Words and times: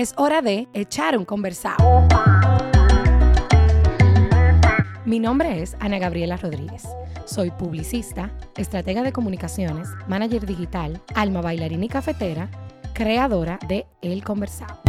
Es 0.00 0.14
hora 0.16 0.40
de 0.40 0.66
echar 0.72 1.18
un 1.18 1.26
conversado. 1.26 2.08
Mi 5.04 5.18
nombre 5.20 5.60
es 5.60 5.76
Ana 5.78 5.98
Gabriela 5.98 6.38
Rodríguez. 6.38 6.84
Soy 7.26 7.50
publicista, 7.50 8.30
estratega 8.56 9.02
de 9.02 9.12
comunicaciones, 9.12 9.90
manager 10.08 10.46
digital, 10.46 11.02
alma 11.14 11.42
bailarina 11.42 11.84
y 11.84 11.88
cafetera, 11.88 12.48
creadora 12.94 13.58
de 13.68 13.84
El 14.00 14.24
Conversado. 14.24 14.80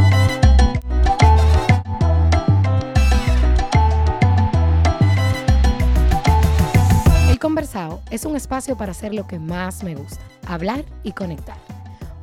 El 7.30 7.38
Conversado 7.38 8.00
es 8.12 8.24
un 8.24 8.38
espacio 8.38 8.78
para 8.78 8.92
hacer 8.92 9.14
lo 9.14 9.28
que 9.28 9.40
más 9.40 9.84
me 9.84 9.94
gusta, 9.94 10.24
hablar 10.48 10.86
y 11.04 11.12
conectar. 11.12 11.58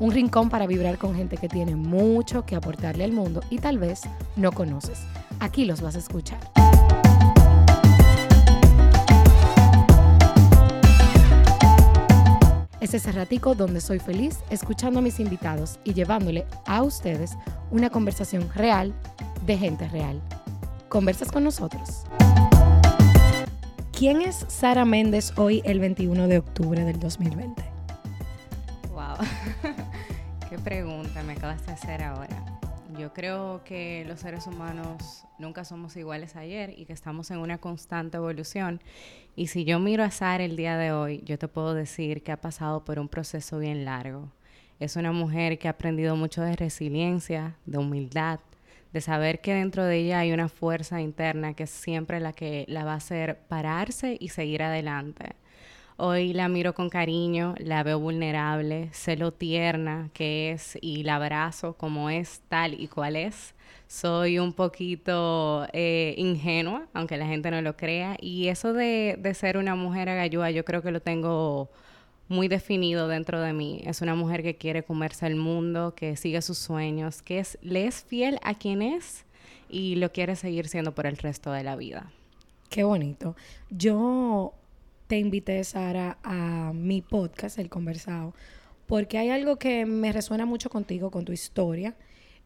Un 0.00 0.12
rincón 0.12 0.48
para 0.48 0.66
vibrar 0.66 0.96
con 0.96 1.14
gente 1.14 1.36
que 1.36 1.48
tiene 1.48 1.74
mucho 1.74 2.46
que 2.46 2.54
aportarle 2.54 3.02
al 3.02 3.12
mundo 3.12 3.40
y 3.50 3.58
tal 3.58 3.78
vez 3.78 4.02
no 4.36 4.52
conoces. 4.52 5.00
Aquí 5.40 5.64
los 5.64 5.80
vas 5.80 5.96
a 5.96 5.98
escuchar. 5.98 6.38
Es 12.80 12.94
ese 12.94 13.10
ratico 13.12 13.54
donde 13.54 13.80
soy 13.80 13.98
feliz 13.98 14.38
escuchando 14.50 15.00
a 15.00 15.02
mis 15.02 15.18
invitados 15.18 15.80
y 15.82 15.94
llevándole 15.94 16.46
a 16.64 16.82
ustedes 16.82 17.36
una 17.70 17.90
conversación 17.90 18.48
real 18.54 18.94
de 19.44 19.58
gente 19.58 19.88
real. 19.88 20.22
Conversas 20.88 21.32
con 21.32 21.42
nosotros. 21.44 22.04
¿Quién 23.92 24.22
es 24.22 24.46
Sara 24.46 24.84
Méndez 24.84 25.32
hoy 25.36 25.60
el 25.64 25.80
21 25.80 26.28
de 26.28 26.38
octubre 26.38 26.84
del 26.84 27.00
2020? 27.00 27.64
Wow, 28.92 29.16
qué 30.48 30.58
pregunta 30.58 31.22
me 31.22 31.34
acabas 31.34 31.66
de 31.66 31.72
hacer 31.72 32.02
ahora. 32.02 32.58
Yo 32.98 33.12
creo 33.12 33.62
que 33.64 34.04
los 34.08 34.20
seres 34.20 34.46
humanos 34.46 35.24
nunca 35.38 35.64
somos 35.64 35.94
iguales 35.96 36.36
ayer 36.36 36.74
y 36.76 36.86
que 36.86 36.94
estamos 36.94 37.30
en 37.30 37.38
una 37.38 37.58
constante 37.58 38.16
evolución. 38.16 38.80
Y 39.36 39.48
si 39.48 39.64
yo 39.64 39.78
miro 39.78 40.04
a 40.04 40.10
Sara 40.10 40.44
el 40.44 40.56
día 40.56 40.78
de 40.78 40.92
hoy, 40.92 41.22
yo 41.26 41.38
te 41.38 41.48
puedo 41.48 41.74
decir 41.74 42.22
que 42.22 42.32
ha 42.32 42.40
pasado 42.40 42.82
por 42.84 42.98
un 42.98 43.08
proceso 43.08 43.58
bien 43.58 43.84
largo. 43.84 44.32
Es 44.80 44.96
una 44.96 45.12
mujer 45.12 45.58
que 45.58 45.68
ha 45.68 45.72
aprendido 45.72 46.16
mucho 46.16 46.40
de 46.40 46.56
resiliencia, 46.56 47.56
de 47.66 47.78
humildad, 47.78 48.40
de 48.92 49.02
saber 49.02 49.42
que 49.42 49.52
dentro 49.52 49.84
de 49.84 49.98
ella 49.98 50.20
hay 50.20 50.32
una 50.32 50.48
fuerza 50.48 51.02
interna 51.02 51.52
que 51.52 51.64
es 51.64 51.70
siempre 51.70 52.20
la 52.20 52.32
que 52.32 52.64
la 52.68 52.84
va 52.84 52.92
a 52.92 52.96
hacer 52.96 53.38
pararse 53.48 54.16
y 54.18 54.30
seguir 54.30 54.62
adelante. 54.62 55.36
Hoy 56.00 56.32
la 56.32 56.48
miro 56.48 56.74
con 56.74 56.90
cariño, 56.90 57.56
la 57.58 57.82
veo 57.82 57.98
vulnerable, 57.98 58.88
sé 58.92 59.16
lo 59.16 59.32
tierna 59.32 60.10
que 60.12 60.52
es 60.52 60.78
y 60.80 61.02
la 61.02 61.16
abrazo 61.16 61.72
como 61.72 62.08
es, 62.08 62.40
tal 62.48 62.80
y 62.80 62.86
cual 62.86 63.16
es. 63.16 63.52
Soy 63.88 64.38
un 64.38 64.52
poquito 64.52 65.66
eh, 65.72 66.14
ingenua, 66.16 66.86
aunque 66.94 67.16
la 67.16 67.26
gente 67.26 67.50
no 67.50 67.60
lo 67.62 67.76
crea. 67.76 68.16
Y 68.20 68.46
eso 68.46 68.72
de, 68.74 69.18
de 69.18 69.34
ser 69.34 69.56
una 69.56 69.74
mujer 69.74 70.08
agayúa, 70.08 70.52
yo 70.52 70.64
creo 70.64 70.82
que 70.82 70.92
lo 70.92 71.00
tengo 71.00 71.68
muy 72.28 72.46
definido 72.46 73.08
dentro 73.08 73.40
de 73.40 73.52
mí. 73.52 73.80
Es 73.84 74.00
una 74.00 74.14
mujer 74.14 74.44
que 74.44 74.54
quiere 74.54 74.84
comerse 74.84 75.26
el 75.26 75.34
mundo, 75.34 75.94
que 75.96 76.14
sigue 76.14 76.40
sus 76.42 76.58
sueños, 76.58 77.22
que 77.22 77.40
es, 77.40 77.58
le 77.60 77.88
es 77.88 78.04
fiel 78.04 78.38
a 78.44 78.54
quien 78.54 78.82
es 78.82 79.24
y 79.68 79.96
lo 79.96 80.12
quiere 80.12 80.36
seguir 80.36 80.68
siendo 80.68 80.94
por 80.94 81.06
el 81.06 81.16
resto 81.16 81.50
de 81.50 81.64
la 81.64 81.74
vida. 81.74 82.12
Qué 82.70 82.84
bonito. 82.84 83.34
Yo 83.68 84.54
te 85.08 85.18
invité, 85.18 85.64
Sara, 85.64 86.18
a 86.22 86.72
mi 86.74 87.00
podcast, 87.00 87.58
El 87.58 87.70
Conversado, 87.70 88.34
porque 88.86 89.16
hay 89.18 89.30
algo 89.30 89.56
que 89.56 89.86
me 89.86 90.12
resuena 90.12 90.44
mucho 90.44 90.68
contigo, 90.70 91.10
con 91.10 91.24
tu 91.24 91.32
historia, 91.32 91.96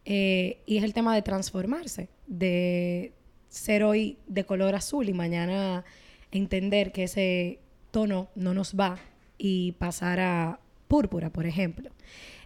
eh, 0.05 0.61
y 0.65 0.77
es 0.77 0.83
el 0.83 0.93
tema 0.93 1.13
de 1.13 1.21
transformarse, 1.21 2.09
de 2.25 3.11
ser 3.49 3.83
hoy 3.83 4.17
de 4.27 4.45
color 4.45 4.75
azul 4.75 5.07
y 5.09 5.13
mañana 5.13 5.83
entender 6.31 6.93
que 6.93 7.03
ese 7.03 7.59
tono 7.91 8.29
no 8.33 8.53
nos 8.53 8.75
va 8.75 8.97
y 9.37 9.73
pasar 9.73 10.21
a 10.21 10.59
púrpura, 10.87 11.29
por 11.31 11.45
ejemplo. 11.45 11.91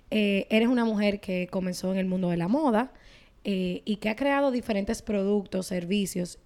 Eh, 0.09 0.47
eres 0.49 0.67
una 0.67 0.83
mujer 0.83 1.19
que 1.19 1.47
comenzó 1.47 1.91
en 1.91 1.99
el 1.99 2.07
mundo 2.07 2.29
de 2.29 2.37
la 2.37 2.47
moda 2.47 2.91
eh, 3.43 3.83
y 3.85 3.97
que 3.97 4.09
ha 4.09 4.15
creado 4.15 4.49
diferentes 4.49 5.03
productos, 5.03 5.67
servicios, 5.67 6.39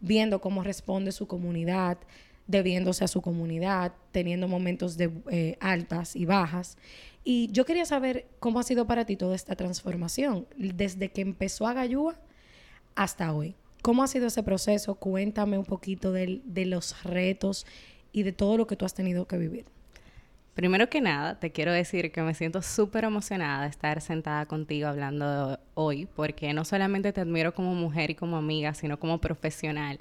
viendo 0.00 0.40
cómo 0.40 0.62
responde 0.62 1.10
su 1.10 1.26
comunidad, 1.26 1.98
debiéndose 2.46 3.04
a 3.04 3.08
su 3.08 3.22
comunidad, 3.22 3.92
teniendo 4.12 4.48
momentos 4.48 4.96
de 4.96 5.10
eh, 5.30 5.56
altas 5.60 6.16
y 6.16 6.24
bajas. 6.24 6.78
Y 7.24 7.48
yo 7.52 7.64
quería 7.64 7.84
saber 7.84 8.26
cómo 8.38 8.60
ha 8.60 8.62
sido 8.62 8.86
para 8.86 9.04
ti 9.04 9.16
toda 9.16 9.34
esta 9.34 9.56
transformación, 9.56 10.46
desde 10.56 11.08
que 11.10 11.22
empezó 11.22 11.66
a 11.66 11.72
Gayúa 11.72 12.14
hasta 12.94 13.32
hoy. 13.32 13.56
¿Cómo 13.82 14.02
ha 14.02 14.08
sido 14.08 14.28
ese 14.28 14.42
proceso? 14.42 14.94
Cuéntame 14.94 15.58
un 15.58 15.64
poquito 15.64 16.12
de, 16.12 16.40
de 16.44 16.66
los 16.66 17.02
retos 17.02 17.66
y 18.12 18.22
de 18.22 18.32
todo 18.32 18.56
lo 18.56 18.66
que 18.66 18.76
tú 18.76 18.84
has 18.84 18.94
tenido 18.94 19.26
que 19.26 19.38
vivir. 19.38 19.66
Primero 20.56 20.88
que 20.88 21.02
nada, 21.02 21.38
te 21.38 21.52
quiero 21.52 21.70
decir 21.70 22.10
que 22.10 22.22
me 22.22 22.32
siento 22.32 22.62
súper 22.62 23.04
emocionada 23.04 23.64
de 23.64 23.68
estar 23.68 24.00
sentada 24.00 24.46
contigo 24.46 24.88
hablando 24.88 25.60
hoy, 25.74 26.08
porque 26.16 26.54
no 26.54 26.64
solamente 26.64 27.12
te 27.12 27.20
admiro 27.20 27.54
como 27.54 27.74
mujer 27.74 28.10
y 28.10 28.14
como 28.14 28.38
amiga, 28.38 28.72
sino 28.72 28.98
como 28.98 29.20
profesional. 29.20 30.00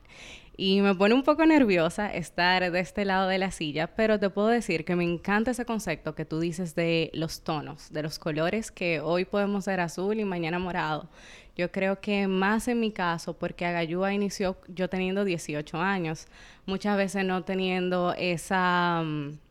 Y 0.58 0.80
me 0.82 0.96
pone 0.96 1.14
un 1.14 1.24
poco 1.24 1.46
nerviosa 1.46 2.14
estar 2.14 2.72
de 2.72 2.80
este 2.80 3.04
lado 3.04 3.28
de 3.28 3.38
la 3.38 3.52
silla, 3.52 3.88
pero 3.88 4.20
te 4.20 4.30
puedo 4.30 4.48
decir 4.48 4.86
que 4.86 4.96
me 4.96 5.04
encanta 5.04 5.52
ese 5.52 5.66
concepto 5.66 6.16
que 6.16 6.24
tú 6.24 6.40
dices 6.40 6.76
de 6.76 7.12
los 7.14 7.42
tonos, 7.42 7.92
de 7.92 8.02
los 8.04 8.20
colores 8.20 8.72
que 8.72 9.02
hoy 9.02 9.26
podemos 9.26 9.66
ser 9.66 9.82
azul 9.82 10.18
y 10.18 10.24
mañana 10.24 10.58
morado. 10.58 11.10
Yo 11.58 11.72
creo 11.72 12.00
que 12.00 12.28
más 12.28 12.70
en 12.70 12.80
mi 12.80 12.92
caso, 12.92 13.34
porque 13.38 13.66
Agayúa 13.66 14.14
inició 14.14 14.58
yo 14.70 14.90
teniendo 14.90 15.26
18 15.26 15.78
años, 15.78 16.28
muchas 16.66 16.96
veces 16.98 17.26
no 17.26 17.44
teniendo 17.44 18.14
esa... 18.18 19.02
Mm, 19.04 19.45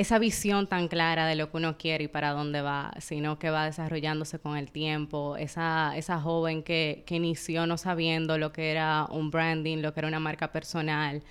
esa 0.00 0.18
visión 0.18 0.66
tan 0.66 0.88
clara 0.88 1.26
de 1.26 1.34
lo 1.34 1.50
que 1.50 1.58
uno 1.58 1.76
quiere 1.76 2.04
y 2.04 2.08
para 2.08 2.30
dónde 2.30 2.62
va, 2.62 2.90
sino 3.00 3.38
que 3.38 3.50
va 3.50 3.66
desarrollándose 3.66 4.38
con 4.38 4.56
el 4.56 4.70
tiempo. 4.72 5.36
Esa, 5.36 5.92
esa 5.94 6.18
joven 6.18 6.62
que, 6.62 7.02
que 7.04 7.16
inició 7.16 7.66
no 7.66 7.76
sabiendo 7.76 8.38
lo 8.38 8.50
que 8.50 8.70
era 8.70 9.06
un 9.10 9.30
branding, 9.30 9.82
lo 9.82 9.92
que 9.92 10.00
era 10.00 10.08
una 10.08 10.18
marca 10.18 10.52
personal, 10.52 11.22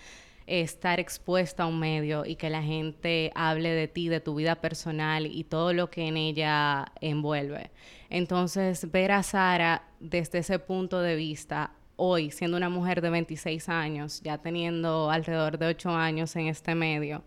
estar 0.46 1.00
expuesta 1.00 1.64
a 1.64 1.66
un 1.66 1.80
medio 1.80 2.26
y 2.28 2.36
que 2.36 2.52
la 2.52 2.62
gente 2.62 3.32
hable 3.34 3.70
de 3.72 3.88
ti, 3.88 4.08
de 4.08 4.20
tu 4.20 4.36
vida 4.36 4.54
personal 4.56 5.26
y 5.26 5.46
todo 5.46 5.74
lo 5.74 5.90
que 5.90 6.08
en 6.08 6.18
ella 6.18 6.92
envuelve. 7.02 7.72
Entonces, 8.12 8.92
ver 8.92 9.12
a 9.14 9.24
Sara 9.24 9.82
desde 10.00 10.40
ese 10.40 10.60
punto 10.60 11.02
de 11.02 11.16
vista, 11.16 11.72
hoy 11.96 12.30
siendo 12.30 12.56
una 12.56 12.70
mujer 12.70 13.02
de 13.02 13.10
26 13.10 13.68
años, 13.68 14.22
ya 14.22 14.38
teniendo 14.38 15.10
alrededor 15.10 15.58
de 15.58 15.66
8 15.66 15.90
años 15.90 16.36
en 16.36 16.48
este 16.48 16.76
medio, 16.76 17.24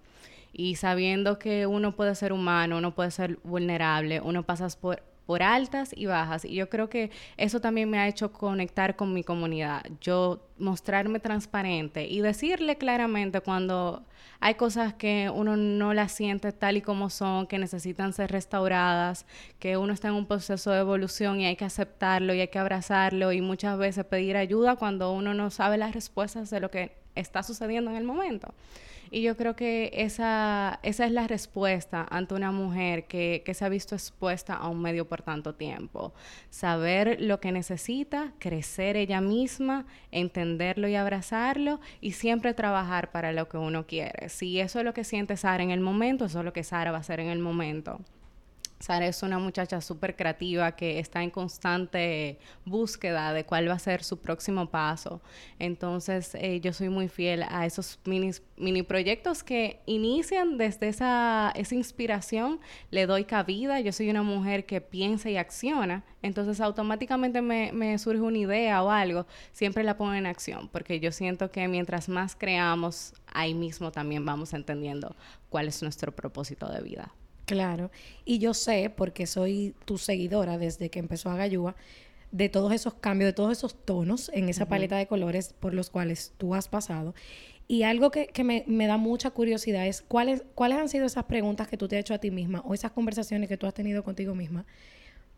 y 0.53 0.77
sabiendo 0.77 1.39
que 1.39 1.67
uno 1.67 1.97
puede 1.97 2.15
ser 2.15 2.33
humano, 2.33 2.79
uno 2.79 2.95
puede 2.95 3.11
ser 3.11 3.39
vulnerable, 3.43 4.21
uno 4.21 4.43
pasa 4.43 4.69
por, 4.81 5.03
por 5.27 5.43
altas 5.43 5.93
y 5.97 6.07
bajas. 6.07 6.45
Y 6.45 6.55
yo 6.55 6.69
creo 6.69 6.89
que 6.89 7.11
eso 7.37 7.61
también 7.61 7.89
me 7.89 7.99
ha 7.99 8.09
hecho 8.09 8.33
conectar 8.33 8.97
con 8.97 9.15
mi 9.15 9.25
comunidad. 9.25 9.83
Yo 10.01 10.47
mostrarme 10.59 11.21
transparente 11.21 12.07
y 12.07 12.21
decirle 12.21 12.77
claramente 12.77 13.41
cuando 13.41 14.05
hay 14.41 14.55
cosas 14.55 14.95
que 14.95 15.31
uno 15.33 15.57
no 15.57 15.95
las 15.95 16.13
siente 16.13 16.53
tal 16.53 16.77
y 16.77 16.83
como 16.83 17.11
son, 17.11 17.47
que 17.47 17.59
necesitan 17.59 18.13
ser 18.13 18.31
restauradas, 18.31 19.25
que 19.59 19.77
uno 19.77 19.93
está 19.93 20.09
en 20.09 20.15
un 20.15 20.27
proceso 20.27 20.71
de 20.71 20.81
evolución 20.81 21.41
y 21.41 21.47
hay 21.47 21.57
que 21.57 21.65
aceptarlo 21.65 22.35
y 22.35 22.41
hay 22.41 22.49
que 22.49 22.59
abrazarlo 22.59 23.33
y 23.33 23.41
muchas 23.41 23.79
veces 23.79 24.05
pedir 24.05 24.37
ayuda 24.37 24.77
cuando 24.77 25.13
uno 25.13 25.33
no 25.33 25.51
sabe 25.51 25.79
las 25.79 25.95
respuestas 25.95 26.51
de 26.51 26.61
lo 26.61 26.71
que 26.71 26.97
está 27.15 27.43
sucediendo 27.43 27.91
en 27.91 27.97
el 27.97 28.05
momento. 28.05 28.53
Y 29.15 29.21
yo 29.21 29.37
creo 29.37 29.55
que 29.55 29.91
esa, 29.93 30.81
esa 30.83 31.05
es 31.05 31.13
la 31.13 31.27
respuesta 31.27 32.07
ante 32.09 32.33
una 32.33 32.51
mujer 32.51 33.07
que, 33.07 33.43
que 33.45 33.53
se 33.53 33.63
ha 33.63 33.69
visto 33.69 33.95
expuesta 33.95 34.55
a 34.55 34.69
un 34.69 34.81
medio 34.81 35.07
por 35.07 35.21
tanto 35.21 35.55
tiempo. 35.55 36.15
Saber 36.49 37.21
lo 37.21 37.39
que 37.39 37.53
necesita, 37.53 38.33
crecer 38.39 38.97
ella 38.97 39.21
misma, 39.21 39.85
entenderlo 40.13 40.89
y 40.89 40.95
abrazarlo 40.95 41.79
y 42.01 42.13
siempre 42.13 42.55
trabajar 42.55 43.13
para 43.13 43.33
lo 43.33 43.51
que 43.51 43.59
uno 43.59 43.87
quiere. 43.87 44.31
Si 44.31 44.59
eso 44.61 44.79
es 44.79 44.85
lo 44.87 44.95
que 44.95 45.05
siente 45.05 45.37
Sara 45.37 45.63
en 45.63 45.73
el 45.73 45.81
momento, 45.81 46.25
eso 46.25 46.39
es 46.39 46.45
lo 46.47 46.55
que 46.55 46.65
Sara 46.65 46.91
va 46.91 46.97
a 46.97 47.01
hacer 47.01 47.21
en 47.21 47.29
el 47.29 47.39
momento. 47.39 48.01
Sara 48.83 49.07
es 49.07 49.23
una 49.23 49.39
muchacha 49.39 49.81
súper 49.81 50.17
creativa 50.17 50.73
que 50.73 50.99
está 50.99 51.23
en 51.23 51.31
constante 51.31 52.41
búsqueda 52.65 53.33
de 53.33 53.45
cuál 53.45 53.69
va 53.69 53.75
a 53.75 53.79
ser 53.79 54.03
su 54.03 54.19
próximo 54.19 54.71
paso. 54.71 55.23
Entonces, 55.61 56.35
eh, 56.35 56.59
yo 56.61 56.73
soy 56.73 56.89
muy 56.89 57.07
fiel 57.07 57.45
a 57.49 57.65
esos 57.65 58.01
mini, 58.05 58.33
mini 58.57 58.83
proyectos 58.83 59.45
que 59.45 59.81
inician 59.87 60.59
desde 60.59 60.89
esa, 60.89 61.53
esa 61.55 61.77
inspiración, 61.77 62.59
le 62.91 63.07
doy 63.07 63.25
cabida. 63.25 63.79
Yo 63.79 63.93
soy 63.93 64.11
una 64.11 64.25
mujer 64.25 64.67
que 64.67 64.81
piensa 64.81 65.31
y 65.31 65.37
acciona, 65.37 66.03
entonces 66.21 66.61
automáticamente 66.61 67.41
me, 67.41 67.71
me 67.71 67.97
surge 67.99 68.21
una 68.21 68.39
idea 68.39 68.83
o 68.83 68.91
algo, 68.91 69.29
siempre 69.53 69.85
la 69.85 69.97
pongo 69.97 70.15
en 70.15 70.27
acción, 70.27 70.69
porque 70.73 70.99
yo 70.99 71.13
siento 71.13 71.53
que 71.53 71.69
mientras 71.69 72.09
más 72.09 72.35
creamos, 72.35 73.15
ahí 73.27 73.55
mismo 73.55 73.93
también 73.93 74.27
vamos 74.27 74.53
entendiendo 74.55 75.15
cuál 75.51 75.69
es 75.69 75.83
nuestro 75.83 76.11
propósito 76.11 76.69
de 76.69 76.83
vida. 76.83 77.13
Claro. 77.47 77.91
Y 78.25 78.39
yo 78.39 78.55
sé, 78.55 78.91
porque 78.95 79.27
soy 79.27 79.75
tu 79.85 79.99
seguidora 79.99 80.59
desde 80.59 80.91
que 80.91 80.99
empezó 80.99 81.31
Agayúa, 81.31 81.75
de 82.31 82.49
todos 82.49 82.73
esos 82.73 82.95
cambios, 82.95 83.29
de 83.29 83.33
todos 83.35 83.53
esos 83.53 83.75
tonos 83.85 84.31
en 84.33 84.49
esa 84.49 84.67
paleta 84.67 84.97
de 84.97 85.07
colores 85.07 85.53
por 85.53 85.75
los 85.75 85.91
cuales 85.91 86.33
tú 86.39 86.55
has 86.55 86.69
pasado. 86.69 87.15
Y 87.69 87.85
algo 87.85 88.11
que, 88.11 88.31
me, 88.43 88.65
me, 88.67 88.87
da 88.87 88.97
mucha 88.97 89.31
curiosidad 89.31 89.87
es 89.87 90.03
cuáles, 90.03 90.43
cuáles 90.55 90.79
han 90.79 90.89
sido 90.89 91.07
esas 91.07 91.25
preguntas 91.25 91.69
que 91.69 91.77
tú 91.77 91.89
te 91.89 91.97
has 91.97 92.01
hecho 92.01 92.15
a 92.15 92.19
ti 92.19 92.31
misma 92.31 92.61
o 92.65 92.75
esas 92.75 92.91
conversaciones 92.93 93.49
que 93.49 93.57
tú 93.57 93.67
has 93.67 93.75
tenido 93.75 94.03
contigo 94.03 94.35
misma 94.35 94.65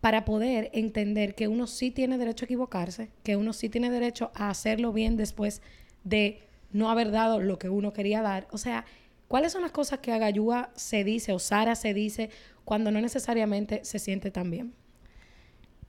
para 0.00 0.24
poder 0.24 0.70
entender 0.74 1.34
que 1.34 1.48
uno 1.48 1.66
sí 1.66 1.90
tiene 1.90 2.18
derecho 2.18 2.44
a 2.44 2.46
equivocarse, 2.46 3.10
que 3.22 3.36
uno 3.36 3.52
sí 3.52 3.68
tiene 3.68 3.90
derecho 3.90 4.30
a 4.34 4.50
hacerlo 4.50 4.92
bien 4.92 5.16
después 5.16 5.62
de 6.04 6.42
no 6.72 6.90
haber 6.90 7.10
dado 7.10 7.40
lo 7.40 7.58
que 7.58 7.70
uno 7.70 7.92
quería 7.92 8.20
dar. 8.20 8.46
O 8.50 8.58
sea, 8.58 8.84
¿cuáles 9.28 9.52
son 9.52 9.62
las 9.62 9.72
cosas 9.72 10.00
que 10.00 10.12
Agayúa 10.12 10.70
se 10.74 11.04
dice 11.04 11.32
o 11.32 11.38
Sara 11.38 11.74
se 11.74 11.94
dice 11.94 12.30
cuando 12.64 12.90
no 12.90 13.00
necesariamente 13.00 13.84
se 13.84 13.98
siente 13.98 14.30
tan 14.30 14.50
bien? 14.50 14.74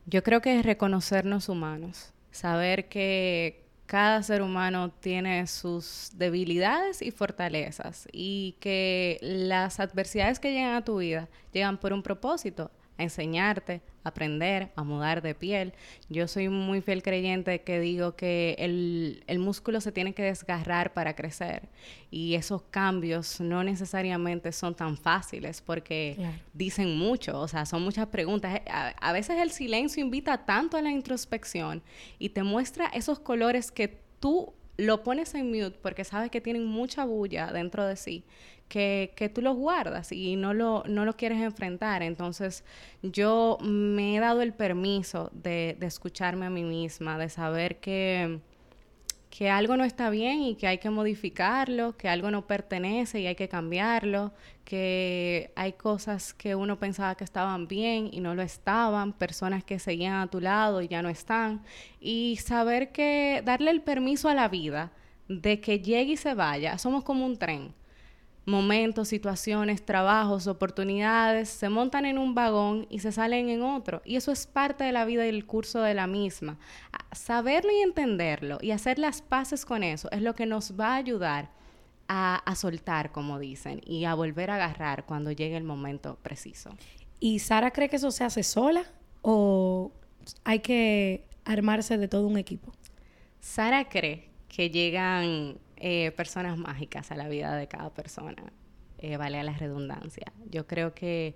Yo 0.05 0.23
creo 0.23 0.41
que 0.41 0.59
es 0.59 0.65
reconocernos 0.65 1.49
humanos, 1.49 2.13
saber 2.31 2.87
que 2.87 3.65
cada 3.85 4.23
ser 4.23 4.41
humano 4.41 4.91
tiene 4.91 5.45
sus 5.47 6.11
debilidades 6.15 7.01
y 7.01 7.11
fortalezas 7.11 8.07
y 8.11 8.55
que 8.59 9.19
las 9.21 9.79
adversidades 9.79 10.39
que 10.39 10.51
llegan 10.51 10.75
a 10.75 10.83
tu 10.83 10.97
vida 10.97 11.29
llegan 11.53 11.79
por 11.79 11.93
un 11.93 12.01
propósito 12.01 12.71
a 12.97 13.03
enseñarte, 13.03 13.81
aprender, 14.05 14.71
a 14.75 14.83
mudar 14.83 15.21
de 15.21 15.35
piel. 15.35 15.73
Yo 16.09 16.27
soy 16.27 16.47
muy 16.47 16.81
fiel 16.81 17.03
creyente 17.03 17.61
que 17.61 17.79
digo 17.79 18.15
que 18.15 18.55
el, 18.59 19.23
el, 19.27 19.39
músculo 19.39 19.81
se 19.81 19.91
tiene 19.91 20.13
que 20.13 20.23
desgarrar 20.23 20.93
para 20.93 21.15
crecer 21.15 21.67
y 22.11 22.35
esos 22.35 22.61
cambios 22.61 23.41
no 23.41 23.63
necesariamente 23.63 24.51
son 24.51 24.75
tan 24.75 24.95
fáciles 24.95 25.61
porque 25.61 26.17
dicen 26.53 26.97
mucho, 26.97 27.41
o 27.41 27.47
sea, 27.47 27.65
son 27.65 27.81
muchas 27.81 28.07
preguntas. 28.07 28.61
A, 28.69 28.89
a 28.89 29.11
veces 29.11 29.39
el 29.41 29.51
silencio 29.51 30.03
invita 30.03 30.45
tanto 30.45 30.77
a 30.77 30.81
la 30.81 30.91
introspección 30.91 31.81
y 32.19 32.29
te 32.29 32.43
muestra 32.43 32.85
esos 32.87 33.19
colores 33.19 33.71
que 33.71 33.99
tú 34.19 34.53
lo 34.77 35.03
pones 35.03 35.33
en 35.35 35.49
mute 35.49 35.77
porque 35.81 36.03
sabes 36.03 36.31
que 36.31 36.41
tienen 36.41 36.65
mucha 36.65 37.05
bulla 37.05 37.51
dentro 37.51 37.85
de 37.85 37.95
sí 37.95 38.23
que, 38.67 39.13
que 39.15 39.29
tú 39.29 39.41
los 39.41 39.55
guardas 39.55 40.11
y 40.11 40.35
no 40.35 40.53
lo, 40.53 40.83
no 40.87 41.05
lo 41.05 41.15
quieres 41.15 41.41
enfrentar. 41.41 42.03
Entonces 42.03 42.63
yo 43.01 43.57
me 43.61 44.15
he 44.15 44.19
dado 44.19 44.41
el 44.41 44.53
permiso 44.53 45.29
de, 45.33 45.75
de 45.79 45.87
escucharme 45.87 46.45
a 46.45 46.49
mí 46.49 46.63
misma, 46.63 47.17
de 47.17 47.29
saber 47.29 47.79
que 47.79 48.39
que 49.35 49.49
algo 49.49 49.75
no 49.75 49.83
está 49.83 50.09
bien 50.09 50.43
y 50.43 50.55
que 50.55 50.65
hay 50.65 50.77
que 50.77 50.89
modificarlo, 50.89 51.97
que 51.97 52.07
algo 52.07 52.31
no 52.31 52.47
pertenece 52.47 53.19
y 53.19 53.27
hay 53.27 53.35
que 53.35 53.49
cambiarlo, 53.49 54.31
que 54.63 55.51
hay 55.57 55.73
cosas 55.73 56.33
que 56.33 56.55
uno 56.55 56.79
pensaba 56.79 57.15
que 57.15 57.25
estaban 57.25 57.67
bien 57.67 58.09
y 58.13 58.21
no 58.21 58.33
lo 58.33 58.41
estaban, 58.41 59.11
personas 59.11 59.65
que 59.65 59.77
seguían 59.77 60.21
a 60.21 60.27
tu 60.27 60.39
lado 60.39 60.81
y 60.81 60.87
ya 60.87 61.01
no 61.01 61.09
están, 61.09 61.63
y 61.99 62.37
saber 62.37 62.93
que 62.93 63.41
darle 63.43 63.71
el 63.71 63.81
permiso 63.81 64.29
a 64.29 64.33
la 64.33 64.47
vida 64.47 64.93
de 65.27 65.59
que 65.59 65.79
llegue 65.79 66.13
y 66.13 66.17
se 66.17 66.33
vaya, 66.33 66.77
somos 66.77 67.03
como 67.03 67.25
un 67.25 67.37
tren 67.37 67.73
momentos, 68.45 69.07
situaciones, 69.07 69.83
trabajos, 69.83 70.47
oportunidades, 70.47 71.49
se 71.49 71.69
montan 71.69 72.05
en 72.05 72.17
un 72.17 72.35
vagón 72.35 72.85
y 72.89 72.99
se 72.99 73.11
salen 73.11 73.49
en 73.49 73.63
otro. 73.63 74.01
Y 74.05 74.15
eso 74.15 74.31
es 74.31 74.45
parte 74.45 74.83
de 74.83 74.91
la 74.91 75.05
vida 75.05 75.25
y 75.25 75.29
el 75.29 75.45
curso 75.45 75.81
de 75.81 75.93
la 75.95 76.07
misma. 76.07 76.57
Saberlo 77.11 77.71
y 77.71 77.81
entenderlo 77.81 78.59
y 78.61 78.71
hacer 78.71 78.99
las 78.99 79.21
paces 79.21 79.65
con 79.65 79.83
eso 79.83 80.09
es 80.11 80.21
lo 80.21 80.35
que 80.35 80.45
nos 80.45 80.79
va 80.79 80.93
a 80.93 80.95
ayudar 80.95 81.49
a, 82.07 82.35
a 82.35 82.55
soltar, 82.55 83.11
como 83.11 83.39
dicen, 83.39 83.81
y 83.83 84.05
a 84.05 84.13
volver 84.13 84.51
a 84.51 84.55
agarrar 84.55 85.05
cuando 85.05 85.31
llegue 85.31 85.57
el 85.57 85.63
momento 85.63 86.19
preciso. 86.21 86.69
¿Y 87.19 87.39
Sara 87.39 87.71
cree 87.71 87.89
que 87.89 87.95
eso 87.95 88.11
se 88.11 88.23
hace 88.23 88.43
sola 88.43 88.83
o 89.23 89.91
hay 90.43 90.59
que 90.59 91.25
armarse 91.45 91.97
de 91.97 92.07
todo 92.07 92.27
un 92.27 92.37
equipo? 92.37 92.71
Sara 93.39 93.89
cree 93.89 94.29
que 94.47 94.69
llegan 94.69 95.57
eh, 95.87 96.11
personas 96.13 96.57
mágicas 96.57 97.11
a 97.11 97.15
la 97.15 97.27
vida 97.27 97.55
de 97.55 97.67
cada 97.67 97.93
persona, 97.93 98.51
eh, 98.97 99.17
vale 99.17 99.37
a 99.37 99.43
la 99.43 99.53
redundancia. 99.53 100.33
Yo 100.49 100.65
creo 100.65 100.95
que 100.95 101.35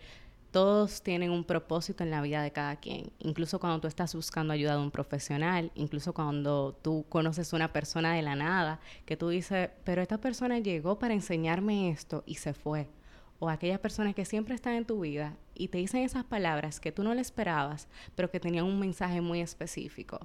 todos 0.50 1.04
tienen 1.04 1.30
un 1.30 1.44
propósito 1.44 2.04
en 2.04 2.10
la 2.10 2.20
vida 2.24 2.42
de 2.42 2.50
cada 2.52 2.78
quien, 2.78 3.12
incluso 3.20 3.60
cuando 3.60 3.80
tú 3.80 3.88
estás 3.88 4.16
buscando 4.16 4.52
ayuda 4.52 4.76
de 4.76 4.82
un 4.82 4.90
profesional, 4.90 5.72
incluso 5.76 6.16
cuando 6.16 6.74
tú 6.82 7.06
conoces 7.10 7.54
una 7.54 7.72
persona 7.72 8.16
de 8.16 8.24
la 8.24 8.36
nada, 8.36 8.80
que 9.06 9.16
tú 9.16 9.30
dices, 9.30 9.70
pero 9.84 10.02
esta 10.02 10.18
persona 10.18 10.58
llegó 10.58 10.98
para 10.98 11.14
enseñarme 11.14 11.92
esto 11.92 12.24
y 12.26 12.34
se 12.34 12.56
fue. 12.56 12.90
O 13.38 13.50
aquellas 13.50 13.80
personas 13.80 14.16
que 14.16 14.26
siempre 14.26 14.56
están 14.56 14.74
en 14.74 14.86
tu 14.86 15.02
vida 15.02 15.38
y 15.54 15.68
te 15.68 15.78
dicen 15.78 16.02
esas 16.02 16.24
palabras 16.24 16.80
que 16.80 16.92
tú 16.92 17.04
no 17.04 17.14
le 17.14 17.22
esperabas, 17.22 17.88
pero 18.16 18.32
que 18.32 18.40
tenían 18.40 18.66
un 18.66 18.80
mensaje 18.80 19.22
muy 19.22 19.42
específico. 19.42 20.20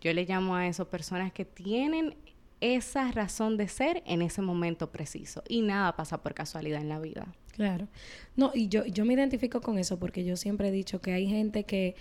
Yo 0.00 0.12
le 0.12 0.24
llamo 0.24 0.56
a 0.56 0.66
eso 0.66 0.90
personas 0.90 1.32
que 1.32 1.44
tienen 1.44 2.16
esa 2.60 3.10
razón 3.12 3.56
de 3.56 3.68
ser 3.68 4.02
en 4.06 4.22
ese 4.22 4.42
momento 4.42 4.90
preciso. 4.90 5.42
Y 5.48 5.62
nada 5.62 5.96
pasa 5.96 6.22
por 6.22 6.34
casualidad 6.34 6.80
en 6.80 6.88
la 6.88 6.98
vida. 6.98 7.26
Claro. 7.52 7.88
No, 8.36 8.52
y 8.54 8.68
yo, 8.68 8.86
yo 8.86 9.04
me 9.04 9.14
identifico 9.14 9.60
con 9.60 9.78
eso 9.78 9.98
porque 9.98 10.24
yo 10.24 10.36
siempre 10.36 10.68
he 10.68 10.72
dicho 10.72 11.00
que 11.00 11.12
hay 11.12 11.26
gente 11.26 11.64
que, 11.64 11.96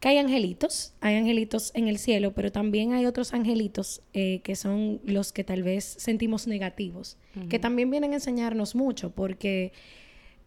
que 0.00 0.08
hay 0.08 0.18
angelitos, 0.18 0.94
hay 1.00 1.16
angelitos 1.16 1.72
en 1.74 1.88
el 1.88 1.98
cielo, 1.98 2.32
pero 2.32 2.52
también 2.52 2.92
hay 2.92 3.06
otros 3.06 3.34
angelitos 3.34 4.02
eh, 4.12 4.40
que 4.44 4.54
son 4.54 5.00
los 5.04 5.32
que 5.32 5.42
tal 5.42 5.62
vez 5.62 5.84
sentimos 5.84 6.46
negativos, 6.46 7.16
que 7.48 7.58
también 7.58 7.90
vienen 7.90 8.12
a 8.12 8.14
enseñarnos 8.16 8.74
mucho 8.74 9.10
porque 9.10 9.72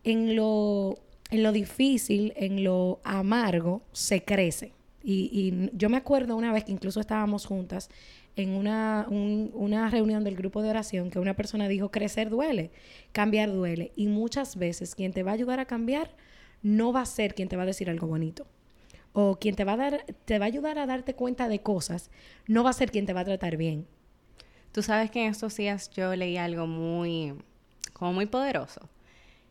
en 0.04 0.36
lo, 0.36 1.00
en 1.30 1.44
lo 1.44 1.52
difícil, 1.52 2.34
en 2.36 2.64
lo 2.64 3.00
amargo, 3.04 3.82
se 3.92 4.24
crece. 4.24 4.74
Y, 5.04 5.30
y 5.34 5.70
yo 5.74 5.90
me 5.90 5.98
acuerdo 5.98 6.36
una 6.36 6.54
vez 6.54 6.64
que 6.64 6.72
incluso 6.72 7.00
estábamos 7.00 7.46
juntas 7.46 7.90
en 8.36 8.52
una, 8.52 9.08
una 9.10 9.90
reunión 9.90 10.24
del 10.24 10.36
grupo 10.36 10.62
de 10.62 10.70
oración 10.70 11.10
que 11.10 11.20
una 11.20 11.36
persona 11.36 11.68
dijo, 11.68 11.92
crecer 11.92 12.30
duele, 12.30 12.72
cambiar 13.12 13.52
duele. 13.52 13.92
Y 13.96 14.08
muchas 14.08 14.56
veces 14.56 14.96
quien 14.96 15.14
te 15.14 15.24
va 15.24 15.32
a 15.32 15.36
ayudar 15.36 15.60
a 15.60 15.66
cambiar 15.66 16.16
no 16.62 16.94
va 16.94 17.02
a 17.02 17.06
ser 17.06 17.34
quien 17.34 17.50
te 17.50 17.58
va 17.58 17.64
a 17.64 17.68
decir 17.68 17.90
algo 17.90 18.08
bonito. 18.08 18.48
O 19.14 19.38
quien 19.40 19.56
te 19.56 19.66
va 19.66 19.74
a, 19.74 19.78
dar, 19.78 20.06
te 20.26 20.40
va 20.40 20.46
a 20.46 20.48
ayudar 20.48 20.80
a 20.80 20.86
darte 20.86 21.16
cuenta 21.16 21.50
de 21.50 21.60
cosas, 21.60 22.10
no 22.48 22.64
va 22.64 22.70
a 22.70 22.74
ser 22.74 22.92
quien 22.92 23.06
te 23.06 23.14
va 23.14 23.22
a 23.22 23.26
tratar 23.26 23.58
bien. 23.58 23.86
Tú 24.72 24.82
sabes 24.82 25.12
que 25.12 25.26
en 25.26 25.32
estos 25.32 25.58
días 25.58 25.90
yo 25.90 26.16
leí 26.16 26.38
algo 26.38 26.66
muy, 26.66 27.34
como 27.92 28.14
muy 28.14 28.26
poderoso, 28.26 28.90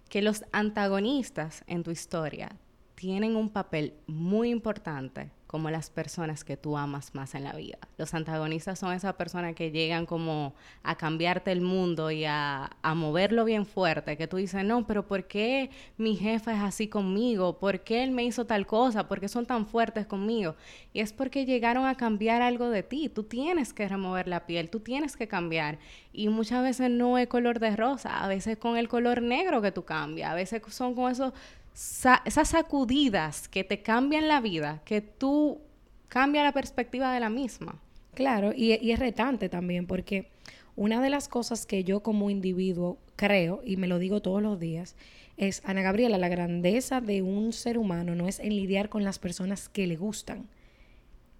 que 0.09 0.23
los 0.23 0.45
antagonistas 0.53 1.63
en 1.67 1.83
tu 1.83 1.91
historia 1.91 2.57
tienen 2.95 3.37
un 3.37 3.51
papel 3.51 3.93
muy 4.07 4.49
importante 4.49 5.31
como 5.51 5.69
las 5.69 5.91
personas 5.91 6.45
que 6.45 6.57
tú 6.57 6.79
amas 6.79 7.13
más 7.13 7.35
en 7.35 7.43
la 7.43 7.53
vida. 7.55 7.77
Los 7.99 8.15
antagonistas 8.15 8.79
son 8.79 8.93
esas 8.93 9.15
personas 9.15 9.57
que 9.57 9.73
llegan 9.73 10.07
como 10.07 10.55
a 10.85 10.95
cambiarte 10.95 11.51
el 11.51 11.61
mundo 11.61 12.13
y 12.13 12.25
a, 12.25 12.71
moverlo 12.95 13.45
bien 13.45 13.67
fuerte, 13.67 14.17
que 14.17 14.29
tú 14.29 14.37
dices, 14.37 14.63
no, 14.65 14.87
pero 14.87 15.09
¿por 15.09 15.27
qué 15.27 15.71
mi 15.97 16.15
jefa 16.15 16.55
es 16.55 16.63
así 16.63 16.87
conmigo? 16.87 17.59
¿Por 17.59 17.81
qué 17.81 18.05
él 18.05 18.13
me 18.13 18.23
hizo 18.23 18.47
tal 18.47 18.65
cosa? 18.65 19.09
¿Por 19.09 19.19
qué 19.19 19.27
son 19.27 19.45
tan 19.45 19.67
fuertes 19.67 20.07
conmigo? 20.07 20.55
Y 20.93 21.01
es 21.01 21.13
porque 21.13 21.45
llegaron 21.45 21.85
a 21.85 21.97
cambiar 21.97 22.43
algo 22.43 22.71
de 22.71 22.85
ti. 22.85 23.09
Tú 23.09 23.25
tienes 23.25 23.73
que 23.73 23.89
remover 23.89 24.29
la 24.29 24.47
piel, 24.47 24.71
tú 24.71 24.79
tienes 24.79 25.17
que 25.17 25.27
cambiar. 25.27 25.81
Y 26.13 26.29
muchas 26.29 26.63
veces 26.63 26.91
no 26.91 27.19
es 27.19 27.27
color 27.27 27.59
de 27.59 27.75
rosa, 27.75 28.23
a 28.23 28.29
veces 28.29 28.57
con 28.57 28.77
el 28.77 28.89
color 28.89 29.21
negro 29.21 29.61
que 29.63 29.73
tú 29.73 29.85
cambias, 29.85 30.31
a 30.31 30.35
veces 30.35 30.63
son 30.69 30.95
con 30.95 31.11
esos 31.11 31.33
esas 31.75 32.49
sacudidas 32.49 33.49
que 33.49 33.65
te 33.65 33.83
cambian 33.83 34.29
la 34.29 34.41
vida, 34.41 34.83
que 34.85 35.01
tú 35.01 35.61
cambia 36.09 36.45
la 36.45 36.53
perspectiva 36.53 37.13
de 37.13 37.21
la 37.21 37.31
misma. 37.31 37.81
Claro, 38.15 38.53
y, 38.55 38.75
y, 38.85 38.93
es 38.93 38.99
retante 38.99 39.49
también, 39.49 39.87
porque 39.87 40.29
una 40.77 41.01
de 41.01 41.11
las 41.11 41.29
cosas 41.29 41.67
que 41.67 41.85
yo 41.85 42.03
como 42.03 42.31
individuo 42.31 42.99
creo, 43.17 43.63
y 43.65 43.77
me 43.77 43.87
lo 43.87 43.99
digo 43.99 44.21
todos 44.21 44.43
los 44.43 44.59
días, 44.59 44.97
es, 45.37 45.63
Ana 45.65 45.83
Gabriela, 45.83 46.19
la 46.19 46.29
grandeza 46.29 47.01
de 47.01 47.23
un 47.23 47.53
ser 47.53 47.79
humano 47.79 48.15
no 48.15 48.29
es 48.29 48.41
en 48.41 48.51
lidiar 48.51 48.89
con 48.89 49.05
las 49.05 49.19
personas 49.19 49.69
que 49.69 49.87
le 49.87 49.97
gustan, 49.97 50.49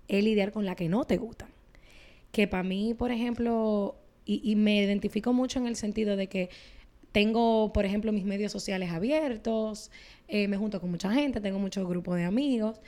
es 0.09 0.25
lidiar 0.25 0.53
con 0.53 0.65
las 0.65 0.77
que 0.77 0.89
no 0.89 1.05
te 1.05 1.19
gustan. 1.19 1.49
Que 2.33 2.47
para 2.47 2.63
mí, 2.63 2.95
por 2.95 3.11
ejemplo, 3.11 3.97
y, 4.25 4.41
y 4.43 4.57
me 4.57 4.83
identifico 4.83 5.33
mucho 5.33 5.59
en 5.59 5.67
el 5.67 5.77
sentido 5.77 6.17
de 6.17 6.29
que 6.29 6.49
tengo, 7.13 7.73
por 7.73 7.85
ejemplo, 7.85 8.13
mis 8.13 8.25
medios 8.25 8.53
sociales 8.53 8.91
abiertos, 8.91 9.91
eh, 10.29 10.49
me 10.49 10.57
junto 10.57 10.81
con 10.81 10.91
mucha 10.91 11.13
gente, 11.13 11.41
tengo 11.41 11.59
muchos 11.59 11.89
grupos 11.89 12.17
de 12.17 12.25
amigos. 12.25 12.81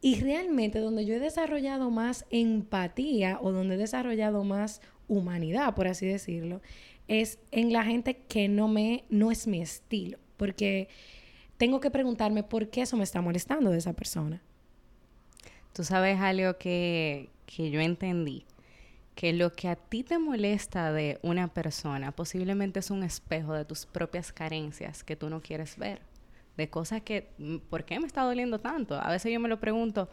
Y 0.00 0.20
realmente 0.20 0.78
donde 0.78 1.04
yo 1.04 1.14
he 1.14 1.18
desarrollado 1.18 1.90
más 1.90 2.24
empatía 2.30 3.38
o 3.40 3.52
donde 3.52 3.74
he 3.74 3.78
desarrollado 3.78 4.44
más 4.44 4.80
humanidad, 5.08 5.74
por 5.74 5.88
así 5.88 6.06
decirlo, 6.06 6.60
es 7.08 7.38
en 7.50 7.72
la 7.72 7.84
gente 7.84 8.16
que 8.28 8.48
no 8.48 8.68
me 8.68 9.04
no 9.08 9.30
es 9.30 9.46
mi 9.46 9.60
estilo, 9.60 10.18
porque 10.36 10.88
tengo 11.56 11.80
que 11.80 11.90
preguntarme 11.90 12.42
por 12.42 12.68
qué 12.68 12.82
eso 12.82 12.96
me 12.96 13.04
está 13.04 13.20
molestando 13.20 13.70
de 13.70 13.78
esa 13.78 13.94
persona. 13.94 14.40
Tú 15.72 15.82
sabes 15.84 16.20
algo 16.20 16.58
que, 16.58 17.30
que 17.46 17.70
yo 17.70 17.80
entendí 17.80 18.44
que 19.18 19.32
lo 19.32 19.52
que 19.52 19.66
a 19.66 19.74
ti 19.74 20.04
te 20.04 20.16
molesta 20.16 20.92
de 20.92 21.18
una 21.22 21.48
persona 21.48 22.12
posiblemente 22.12 22.78
es 22.78 22.88
un 22.88 23.02
espejo 23.02 23.52
de 23.52 23.64
tus 23.64 23.84
propias 23.84 24.32
carencias 24.32 25.02
que 25.02 25.16
tú 25.16 25.28
no 25.28 25.42
quieres 25.42 25.76
ver. 25.76 26.02
de 26.56 26.70
cosas 26.70 27.02
que, 27.02 27.28
mm, 27.38 27.56
¿por 27.68 27.84
qué 27.84 27.98
me 27.98 28.06
está 28.06 28.22
doliendo 28.22 28.60
tanto? 28.60 28.94
A 28.94 29.10
veces 29.10 29.32
yo 29.32 29.40
me 29.40 29.48
lo 29.48 29.58
pregunto, 29.58 30.08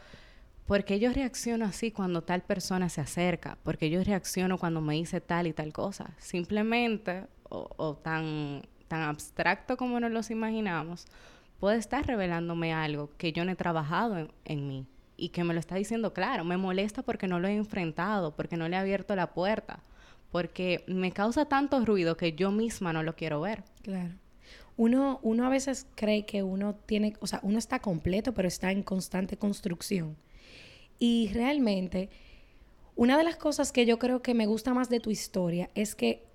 ¿por 0.65 0.85
qué 0.85 0.99
yo 0.99 1.11
reacciono 1.13 1.65
así 1.65 1.91
cuando 1.91 2.23
tal 2.23 2.41
persona 2.41 2.89
se 2.89 3.01
acerca? 3.01 3.57
¿Por 3.63 3.77
qué 3.77 3.91
yo 3.91 4.03
reacciono 4.03 4.57
cuando 4.57 4.81
me 4.81 4.95
dice 4.95 5.21
tal 5.21 5.45
y 5.47 5.53
tal 5.53 5.71
cosa? 5.71 6.15
Simplemente, 6.17 7.25
o, 7.49 7.95
tan, 7.95 8.63
tan 8.87 9.03
abstracto 9.03 9.77
como 9.77 9.99
nos 9.99 10.11
los 10.11 10.31
imaginamos, 10.31 11.05
puede 11.59 11.77
estar 11.77 12.05
revelándome 12.07 12.73
algo 12.73 13.11
que 13.17 13.33
yo 13.33 13.45
no 13.45 13.51
he 13.51 13.55
trabajado 13.55 14.29
en 14.45 14.67
mí 14.67 14.87
y 15.17 15.29
que 15.29 15.43
me 15.43 15.53
lo 15.53 15.59
está 15.59 15.75
diciendo 15.75 16.13
claro. 16.13 16.43
Me 16.43 16.57
molesta 16.57 17.01
porque 17.03 17.27
no 17.27 17.39
lo 17.39 17.47
he 17.47 17.55
enfrentado, 17.55 18.35
porque 18.35 18.57
no 18.57 18.67
le 18.67 18.75
he 18.75 18.79
abierto 18.79 19.15
la 19.15 19.33
puerta, 19.33 19.83
porque 20.31 20.83
me 20.87 21.11
causa 21.11 21.45
tanto 21.45 21.83
ruido 21.85 22.17
que 22.17 22.33
yo 22.33 22.51
misma 22.51 22.93
no 22.93 23.03
lo 23.03 23.15
quiero 23.15 23.41
ver. 23.41 23.63
Claro. 23.81 24.13
Uno, 24.77 25.19
uno 25.23 25.45
a 25.45 25.49
veces 25.49 25.87
cree 25.95 26.25
que 26.25 26.43
uno 26.43 26.75
tiene, 26.75 27.13
o 27.21 27.27
sea, 27.27 27.39
uno 27.43 27.57
está 27.57 27.79
completo, 27.79 28.33
pero 28.33 28.47
está 28.47 28.71
en 28.71 28.83
constante 28.83 29.37
construcción. 29.37 30.17
Y 30.99 31.29
realmente, 31.33 32.09
una 32.95 33.17
de 33.17 33.23
las 33.23 33.37
cosas 33.37 33.71
que 33.71 33.85
yo 33.85 33.99
creo 33.99 34.21
que 34.21 34.33
me 34.33 34.47
gusta 34.47 34.73
más 34.73 34.89
de 34.89 34.99
tu 34.99 35.11
historia 35.11 35.69
es 35.75 35.95
que 35.95 36.25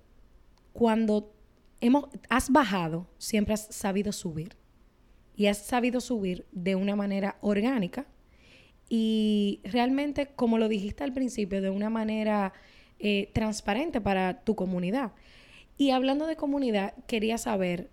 cuando 0.73 1.33
hemos, 1.81 2.05
has 2.29 2.49
bajado, 2.49 3.07
siempre 3.17 3.53
has 3.53 3.67
sabido 3.69 4.11
subir. 4.11 4.55
Y 5.35 5.47
has 5.47 5.59
sabido 5.59 6.01
subir 6.01 6.45
de 6.51 6.75
una 6.75 6.95
manera 6.95 7.37
orgánica, 7.41 8.05
y 8.93 9.61
realmente, 9.63 10.27
como 10.35 10.57
lo 10.57 10.67
dijiste 10.67 11.05
al 11.05 11.13
principio, 11.13 11.61
de 11.61 11.69
una 11.69 11.89
manera 11.89 12.51
eh, 12.99 13.31
transparente 13.33 14.01
para 14.01 14.43
tu 14.43 14.53
comunidad. 14.57 15.13
Y 15.77 15.91
hablando 15.91 16.27
de 16.27 16.35
comunidad, 16.35 16.93
quería 17.07 17.37
saber 17.37 17.89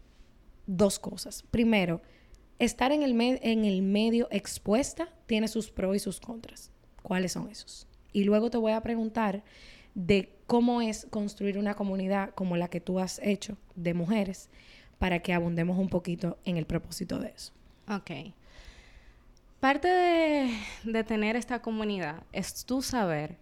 dos 0.66 0.98
cosas. 0.98 1.44
Primero, 1.52 2.02
estar 2.58 2.90
en 2.90 3.04
el, 3.04 3.12
en 3.20 3.64
el 3.64 3.82
medio 3.82 4.26
expuesta 4.32 5.08
tiene 5.26 5.46
sus 5.46 5.70
pros 5.70 5.94
y 5.94 6.00
sus 6.00 6.18
contras. 6.18 6.72
¿Cuáles 7.02 7.30
son 7.30 7.48
esos? 7.48 7.86
Y 8.12 8.24
luego 8.24 8.50
te 8.50 8.58
voy 8.58 8.72
a 8.72 8.82
preguntar 8.82 9.44
de 9.94 10.32
cómo 10.48 10.82
es 10.82 11.06
construir 11.10 11.58
una 11.58 11.74
comunidad 11.74 12.30
como 12.34 12.56
la 12.56 12.66
que 12.66 12.80
tú 12.80 12.98
has 12.98 13.20
hecho 13.20 13.56
de 13.76 13.94
mujeres 13.94 14.50
para 14.98 15.20
que 15.20 15.32
abundemos 15.32 15.78
un 15.78 15.90
poquito 15.90 16.38
en 16.44 16.56
el 16.56 16.66
propósito 16.66 17.20
de 17.20 17.28
eso. 17.28 17.52
Ok. 17.88 18.34
Parte 19.60 19.88
de, 20.84 21.04
tener 21.04 21.34
esta 21.34 21.60
comunidad 21.60 22.22
es 22.32 22.64
tú 22.64 22.80
saber, 22.80 23.38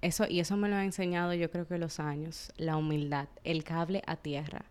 eso, 0.00 0.26
y 0.28 0.40
eso 0.40 0.56
me 0.56 0.68
lo 0.68 0.74
ha 0.74 0.84
enseñado 0.84 1.34
yo 1.34 1.52
creo 1.52 1.68
que 1.68 1.78
los 1.78 2.00
años, 2.00 2.52
la 2.56 2.76
humildad, 2.76 3.28
el 3.44 3.62
cable 3.62 4.02
a 4.08 4.16
tierra. 4.16 4.64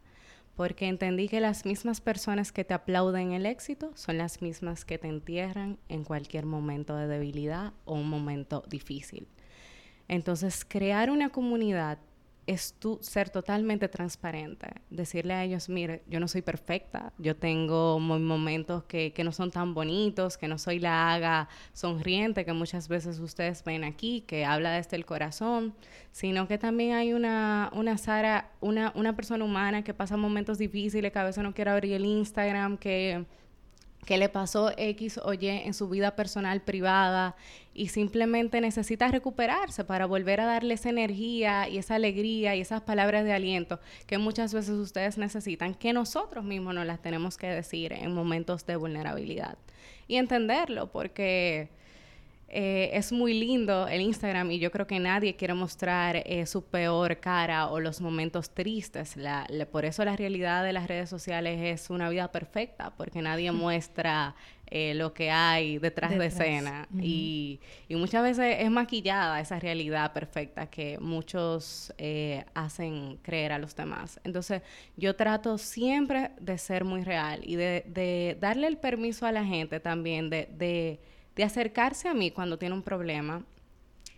Porque 0.57 0.89
entendí 0.89 1.29
que 1.29 1.39
las 1.39 1.65
mismas 1.65 2.01
personas 2.01 2.51
que 2.51 2.65
te 2.65 2.73
aplauden 2.73 3.31
el 3.31 3.45
éxito 3.45 3.93
son 3.95 4.17
las 4.17 4.41
mismas 4.41 4.83
que 4.83 4.97
te 4.97 5.07
entierran 5.07 5.77
en 5.87 6.03
cualquier 6.03 6.45
momento 6.45 6.97
de 6.97 7.07
debilidad 7.07 7.71
o 7.85 7.93
un 7.93 8.09
momento 8.09 8.61
difícil. 8.67 9.29
Entonces, 10.09 10.65
crear 10.65 11.09
una 11.09 11.29
comunidad 11.29 11.99
es 12.47 12.73
tú 12.79 12.97
ser 13.01 13.29
totalmente 13.29 13.87
transparente, 13.87 14.67
decirle 14.89 15.33
a 15.33 15.43
ellos, 15.43 15.69
mire, 15.69 16.03
yo 16.07 16.19
no 16.19 16.27
soy 16.27 16.41
perfecta, 16.41 17.13
yo 17.17 17.35
tengo 17.35 17.99
momentos 17.99 18.83
que, 18.85 19.13
que, 19.13 19.23
no 19.23 19.31
son 19.31 19.51
tan 19.51 19.73
bonitos, 19.73 20.37
que 20.37 20.47
no 20.47 20.57
soy 20.57 20.79
la 20.79 21.13
haga 21.13 21.49
sonriente 21.73 22.43
que 22.43 22.53
muchas 22.53 22.87
veces 22.87 23.19
ustedes 23.19 23.63
ven 23.63 23.83
aquí, 23.83 24.21
que 24.21 24.43
habla 24.43 24.71
desde 24.71 24.97
el 24.97 25.05
corazón, 25.05 25.75
sino 26.11 26.47
que 26.47 26.57
también 26.57 26.93
hay 26.93 27.13
una, 27.13 27.69
una 27.73 27.97
Sara, 27.97 28.51
una, 28.59 28.91
una 28.95 29.15
persona 29.15 29.45
humana 29.45 29.83
que 29.83 29.93
pasa 29.93 30.17
momentos 30.17 30.57
difíciles, 30.57 31.11
que 31.11 31.19
a 31.19 31.23
veces 31.23 31.43
no 31.43 31.53
quiere 31.53 31.71
abrir 31.71 31.93
el 31.93 32.05
Instagram, 32.05 32.77
que 32.77 33.25
que 34.05 34.17
le 34.17 34.29
pasó 34.29 34.71
X 34.77 35.19
o 35.23 35.33
Y 35.33 35.47
en 35.47 35.73
su 35.73 35.87
vida 35.87 36.15
personal 36.15 36.61
privada 36.61 37.35
y 37.73 37.89
simplemente 37.89 38.59
necesita 38.59 39.07
recuperarse 39.07 39.83
para 39.83 40.05
volver 40.05 40.41
a 40.41 40.45
darle 40.45 40.73
esa 40.73 40.89
energía 40.89 41.69
y 41.69 41.77
esa 41.77 41.95
alegría 41.95 42.55
y 42.55 42.61
esas 42.61 42.81
palabras 42.81 43.23
de 43.23 43.33
aliento 43.33 43.79
que 44.07 44.17
muchas 44.17 44.53
veces 44.53 44.75
ustedes 44.75 45.17
necesitan, 45.17 45.75
que 45.75 45.93
nosotros 45.93 46.43
mismos 46.43 46.73
nos 46.73 46.85
las 46.85 47.01
tenemos 47.01 47.37
que 47.37 47.47
decir 47.47 47.93
en 47.93 48.13
momentos 48.13 48.65
de 48.65 48.75
vulnerabilidad. 48.75 49.57
Y 50.07 50.15
entenderlo, 50.17 50.91
porque 50.91 51.69
eh, 52.53 52.89
es 52.97 53.13
muy 53.13 53.33
lindo 53.33 53.87
el 53.87 54.01
Instagram 54.01 54.51
y 54.51 54.59
yo 54.59 54.71
creo 54.71 54.85
que 54.85 54.99
nadie 54.99 55.37
quiere 55.37 55.53
mostrar 55.53 56.17
eh, 56.25 56.45
su 56.45 56.65
peor 56.65 57.17
cara 57.21 57.67
o 57.69 57.79
los 57.79 58.01
momentos 58.01 58.49
tristes. 58.49 59.15
por 59.71 59.85
eso 59.85 60.03
la 60.03 60.17
realidad 60.17 60.65
de 60.65 60.73
las 60.73 60.85
redes 60.85 61.09
sociales 61.09 61.61
es 61.61 61.89
una 61.89 62.09
vida 62.09 62.29
perfecta, 62.29 62.93
porque 62.97 63.21
nadie 63.21 63.51
muestra 63.53 64.35
eh, 64.69 64.93
lo 64.95 65.13
que 65.13 65.31
hay 65.31 65.77
detrás, 65.77 66.17
de 66.17 66.25
escena. 66.25 66.89
y, 66.99 67.61
y, 67.87 67.95
muchas 67.95 68.21
veces 68.21 68.57
es 68.59 68.69
maquillada 68.69 69.39
esa 69.39 69.57
realidad 69.57 70.11
perfecta 70.11 70.69
que 70.69 70.99
muchos 70.99 71.93
hacen 72.53 73.17
creer 73.21 73.53
a 73.53 73.59
los 73.59 73.73
demás. 73.77 74.19
Entonces 74.25 74.61
yo 74.97 75.15
trato 75.15 75.57
siempre 75.57 76.31
de 76.41 76.57
ser 76.57 76.83
muy 76.83 77.05
real 77.05 77.39
y 77.45 77.55
de, 77.55 77.85
de 77.87 78.37
darle 78.41 78.67
el 78.67 78.77
permiso 78.77 79.25
a 79.25 79.31
la 79.31 79.45
gente 79.45 79.79
también 79.79 80.29
de, 80.29 80.49
de 80.51 80.99
de 81.35 81.43
acercarse 81.43 82.07
a 82.09 82.13
mí 82.13 82.31
cuando 82.31 82.57
tiene 82.57 82.75
un 82.75 82.83
problema. 82.83 83.43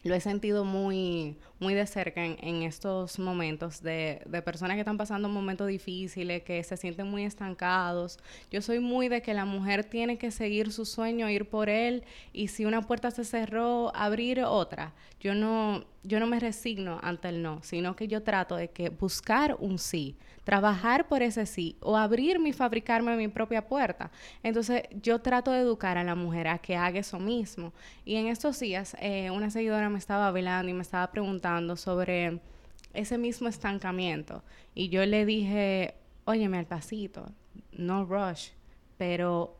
Lo 0.04 0.16
he 0.16 0.20
sentido 0.20 0.66
muy, 0.66 1.38
muy 1.64 1.74
de 1.74 1.88
cerca 1.88 2.24
en, 2.26 2.64
estos 2.64 3.18
momentos 3.18 3.82
de, 3.82 4.22
de, 4.26 4.42
personas 4.42 4.76
que 4.76 4.82
están 4.82 4.98
pasando 4.98 5.30
momentos 5.30 5.68
difíciles, 5.68 6.44
que 6.44 6.62
se 6.64 6.76
sienten 6.76 7.08
muy 7.08 7.24
estancados. 7.24 8.20
Yo 8.52 8.62
soy 8.62 8.80
muy 8.80 9.08
de 9.08 9.22
que 9.22 9.34
la 9.34 9.46
mujer 9.46 9.86
tiene 9.86 10.18
que 10.18 10.30
seguir 10.30 10.74
su 10.74 10.86
sueño, 10.86 11.30
ir 11.30 11.50
por 11.50 11.70
él, 11.70 12.04
y 12.34 12.50
si 12.50 12.66
una 12.66 12.82
puerta 12.82 13.10
se 13.12 13.24
cerró, 13.24 13.96
abrir 13.96 14.44
otra. 14.44 14.94
Yo 15.22 15.34
no, 15.34 15.86
yo 16.04 16.20
no 16.20 16.28
me 16.28 16.40
resigno 16.40 17.00
ante 17.02 17.30
el 17.30 17.42
no, 17.42 17.64
sino 17.64 17.96
que 17.96 18.10
yo 18.10 18.22
trato 18.24 18.58
de 18.58 18.70
que 18.70 18.90
buscar 18.90 19.56
un 19.60 19.80
sí 19.80 20.18
trabajar 20.44 21.08
por 21.08 21.22
ese 21.22 21.46
sí 21.46 21.78
o 21.80 21.98
abrirme 21.98 22.50
y 22.50 22.54
fabricarme 22.54 23.16
mi 23.16 23.28
propia 23.28 23.66
puerta. 23.66 24.12
Entonces 24.42 24.84
yo 25.02 25.20
trato 25.20 25.52
de 25.52 25.60
educar 25.60 25.98
a 25.98 26.04
la 26.04 26.16
mujer 26.16 26.48
a 26.48 26.58
que 26.58 26.76
haga 26.76 27.00
eso 27.00 27.20
mismo. 27.20 27.74
Y 28.06 28.16
en 28.16 28.28
estos 28.28 28.60
días 28.60 28.96
eh, 29.00 29.32
una 29.32 29.50
seguidora 29.50 29.90
me 29.90 30.00
estaba 30.00 30.28
hablando 30.28 30.70
y 30.70 30.74
me 30.74 30.82
estaba 30.82 31.10
preguntando 31.12 31.53
sobre 31.76 32.40
ese 32.94 33.18
mismo 33.18 33.48
estancamiento. 33.48 34.44
Y 34.74 34.90
yo 34.90 35.06
le 35.06 35.26
dije, 35.26 35.96
óyeme 36.26 36.58
al 36.58 36.66
pasito, 36.66 37.32
no 37.72 38.06
rush, 38.06 38.50
pero 38.98 39.58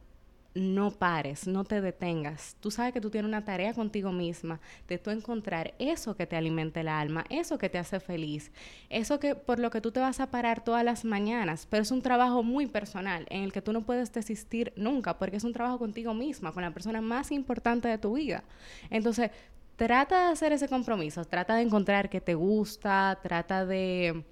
no 0.56 0.92
pares, 0.92 1.48
no 1.48 1.64
te 1.64 1.82
detengas. 1.82 2.56
Tú 2.60 2.70
sabes 2.70 2.94
que 2.94 3.02
tú 3.02 3.10
tienes 3.10 3.28
una 3.28 3.44
tarea 3.44 3.74
contigo 3.74 4.12
misma 4.12 4.60
de 4.88 5.00
tú 5.00 5.10
encontrar 5.10 5.74
eso 5.80 6.16
que 6.16 6.28
te 6.28 6.36
alimente 6.36 6.82
el 6.82 6.90
alma, 6.90 7.26
eso 7.30 7.58
que 7.58 7.70
te 7.70 7.80
hace 7.80 8.00
feliz, 8.00 8.52
eso 8.90 9.20
que 9.20 9.36
por 9.36 9.60
lo 9.60 9.72
que 9.72 9.82
tú 9.82 9.92
te 9.92 10.00
vas 10.00 10.20
a 10.20 10.30
parar 10.30 10.64
todas 10.64 10.84
las 10.84 11.06
mañanas, 11.06 11.68
pero 11.70 11.82
es 11.82 11.92
un 11.92 12.02
trabajo 12.02 12.44
muy 12.44 12.68
personal 12.68 13.26
en 13.30 13.44
el 13.44 13.52
que 13.52 13.62
tú 13.62 13.74
no 13.74 13.82
puedes 13.82 14.14
desistir 14.14 14.74
nunca 14.76 15.18
porque 15.18 15.38
es 15.38 15.44
un 15.44 15.54
trabajo 15.54 15.80
contigo 15.80 16.14
misma, 16.14 16.52
con 16.52 16.62
la 16.62 16.72
persona 16.72 17.02
más 17.02 17.32
importante 17.32 17.88
de 17.88 17.98
tu 17.98 18.14
vida. 18.14 18.44
Entonces, 18.92 19.32
trata 19.76 20.28
de 20.28 20.32
hacer 20.34 20.54
ese 20.54 20.68
compromiso, 20.68 21.26
trata 21.26 21.56
de 21.56 21.64
encontrar 21.64 22.10
que 22.10 22.22
te 22.22 22.36
gusta, 22.36 23.20
trata 23.22 23.66
de 23.66 24.24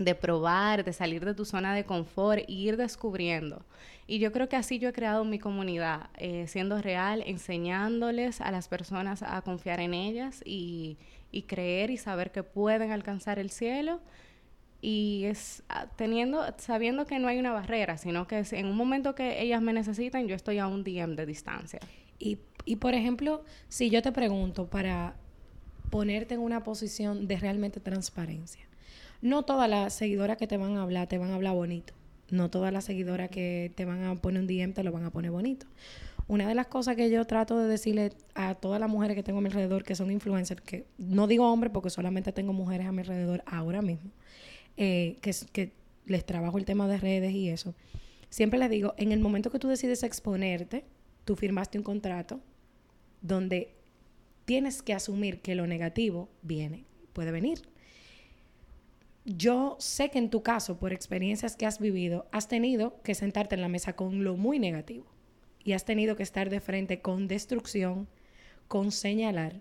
de 0.00 0.14
probar, 0.14 0.82
de 0.82 0.94
salir 0.94 1.24
de 1.26 1.34
tu 1.34 1.44
zona 1.44 1.74
de 1.74 1.84
confort 1.84 2.40
e 2.40 2.52
ir 2.52 2.78
descubriendo. 2.78 3.66
Y 4.06 4.18
yo 4.18 4.32
creo 4.32 4.48
que 4.48 4.56
así 4.56 4.78
yo 4.78 4.88
he 4.88 4.92
creado 4.92 5.24
mi 5.24 5.38
comunidad, 5.38 6.08
eh, 6.16 6.46
siendo 6.48 6.80
real, 6.80 7.22
enseñándoles 7.26 8.40
a 8.40 8.50
las 8.50 8.66
personas 8.66 9.22
a 9.22 9.42
confiar 9.42 9.78
en 9.78 9.92
ellas 9.92 10.42
y, 10.44 10.96
y 11.30 11.42
creer 11.42 11.90
y 11.90 11.98
saber 11.98 12.32
que 12.32 12.42
pueden 12.42 12.92
alcanzar 12.92 13.38
el 13.38 13.50
cielo 13.50 14.00
y 14.80 15.24
es 15.26 15.62
ah, 15.68 15.86
teniendo 15.96 16.42
sabiendo 16.56 17.04
que 17.04 17.18
no 17.18 17.28
hay 17.28 17.38
una 17.38 17.52
barrera, 17.52 17.98
sino 17.98 18.26
que 18.26 18.42
en 18.52 18.66
un 18.66 18.76
momento 18.76 19.14
que 19.14 19.42
ellas 19.42 19.60
me 19.60 19.74
necesitan, 19.74 20.26
yo 20.26 20.34
estoy 20.34 20.58
a 20.58 20.66
un 20.66 20.82
DM 20.82 21.14
de 21.14 21.26
distancia. 21.26 21.80
Y, 22.18 22.38
y 22.64 22.76
por 22.76 22.94
ejemplo, 22.94 23.44
si 23.68 23.90
yo 23.90 24.02
te 24.02 24.12
pregunto 24.12 24.66
para 24.66 25.16
ponerte 25.90 26.34
en 26.34 26.40
una 26.40 26.62
posición 26.62 27.26
de 27.26 27.36
realmente 27.38 27.80
transparencia, 27.80 28.64
no 29.22 29.42
todas 29.44 29.68
las 29.68 29.92
seguidoras 29.92 30.36
que 30.36 30.46
te 30.46 30.56
van 30.56 30.76
a 30.76 30.82
hablar 30.82 31.08
te 31.08 31.18
van 31.18 31.30
a 31.30 31.34
hablar 31.34 31.54
bonito. 31.54 31.94
No 32.30 32.48
todas 32.48 32.72
las 32.72 32.84
seguidoras 32.84 33.28
que 33.28 33.72
te 33.74 33.84
van 33.84 34.04
a 34.04 34.14
poner 34.14 34.40
un 34.40 34.46
DM 34.46 34.72
te 34.72 34.84
lo 34.84 34.92
van 34.92 35.04
a 35.04 35.10
poner 35.10 35.32
bonito. 35.32 35.66
Una 36.28 36.46
de 36.46 36.54
las 36.54 36.68
cosas 36.68 36.94
que 36.94 37.10
yo 37.10 37.26
trato 37.26 37.58
de 37.58 37.66
decirle 37.66 38.12
a 38.34 38.54
todas 38.54 38.78
las 38.78 38.88
mujeres 38.88 39.16
que 39.16 39.24
tengo 39.24 39.40
a 39.40 39.42
mi 39.42 39.48
alrededor 39.48 39.82
que 39.82 39.96
son 39.96 40.12
influencers, 40.12 40.60
que 40.62 40.86
no 40.96 41.26
digo 41.26 41.50
hombres 41.52 41.72
porque 41.72 41.90
solamente 41.90 42.30
tengo 42.32 42.52
mujeres 42.52 42.86
a 42.86 42.92
mi 42.92 43.00
alrededor 43.00 43.42
ahora 43.46 43.82
mismo, 43.82 44.12
eh, 44.76 45.18
que, 45.22 45.34
que 45.52 45.72
les 46.06 46.24
trabajo 46.24 46.56
el 46.56 46.64
tema 46.64 46.86
de 46.86 46.98
redes 46.98 47.32
y 47.32 47.48
eso, 47.48 47.74
siempre 48.28 48.60
les 48.60 48.70
digo, 48.70 48.94
en 48.96 49.10
el 49.10 49.18
momento 49.18 49.50
que 49.50 49.58
tú 49.58 49.66
decides 49.66 50.04
exponerte, 50.04 50.84
tú 51.24 51.34
firmaste 51.34 51.78
un 51.78 51.84
contrato 51.84 52.40
donde 53.22 53.74
tienes 54.44 54.82
que 54.82 54.94
asumir 54.94 55.40
que 55.40 55.54
lo 55.54 55.66
negativo 55.66 56.28
viene, 56.42 56.84
puede 57.12 57.30
venir 57.30 57.62
yo 59.24 59.76
sé 59.78 60.10
que 60.10 60.18
en 60.18 60.30
tu 60.30 60.42
caso, 60.42 60.78
por 60.78 60.92
experiencias 60.92 61.56
que 61.56 61.66
has 61.66 61.78
vivido, 61.78 62.26
has 62.32 62.48
tenido 62.48 63.00
que 63.02 63.14
sentarte 63.14 63.54
en 63.54 63.60
la 63.60 63.68
mesa 63.68 63.94
con 63.94 64.24
lo 64.24 64.36
muy 64.36 64.58
negativo 64.58 65.06
y 65.62 65.72
has 65.72 65.84
tenido 65.84 66.16
que 66.16 66.22
estar 66.22 66.48
de 66.48 66.60
frente 66.60 67.00
con 67.00 67.28
destrucción, 67.28 68.08
con 68.66 68.92
señalar. 68.92 69.60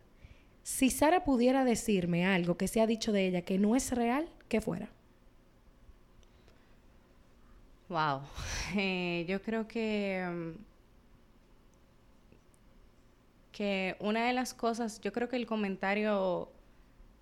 Si 0.63 0.89
Sara 0.89 1.23
pudiera 1.23 1.65
decirme 1.65 2.25
algo 2.25 2.57
que 2.57 2.67
se 2.67 2.81
ha 2.81 2.87
dicho 2.87 3.11
de 3.11 3.27
ella 3.27 3.41
que 3.41 3.57
no 3.57 3.75
es 3.75 3.91
real, 3.91 4.29
¿qué 4.47 4.61
fuera? 4.61 4.89
Wow, 7.89 8.21
eh, 8.77 9.25
yo 9.27 9.41
creo 9.41 9.67
que 9.67 10.25
mm, 10.27 10.68
que 13.59 13.97
una 13.99 14.25
de 14.25 14.31
las 14.31 14.53
cosas, 14.53 15.01
yo 15.01 15.11
creo 15.11 15.27
que 15.27 15.35
el 15.35 15.45
comentario 15.45 16.49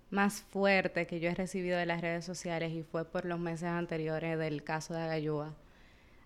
más 0.08 0.40
fuerte 0.40 1.04
que 1.04 1.18
yo 1.18 1.28
he 1.28 1.34
recibido 1.34 1.76
de 1.76 1.84
las 1.84 2.00
redes 2.00 2.24
sociales 2.24 2.72
y 2.72 2.84
fue 2.84 3.04
por 3.04 3.24
los 3.24 3.40
meses 3.40 3.64
anteriores 3.64 4.38
del 4.38 4.62
caso 4.62 4.94
de 4.94 5.00
Agayúa 5.00 5.56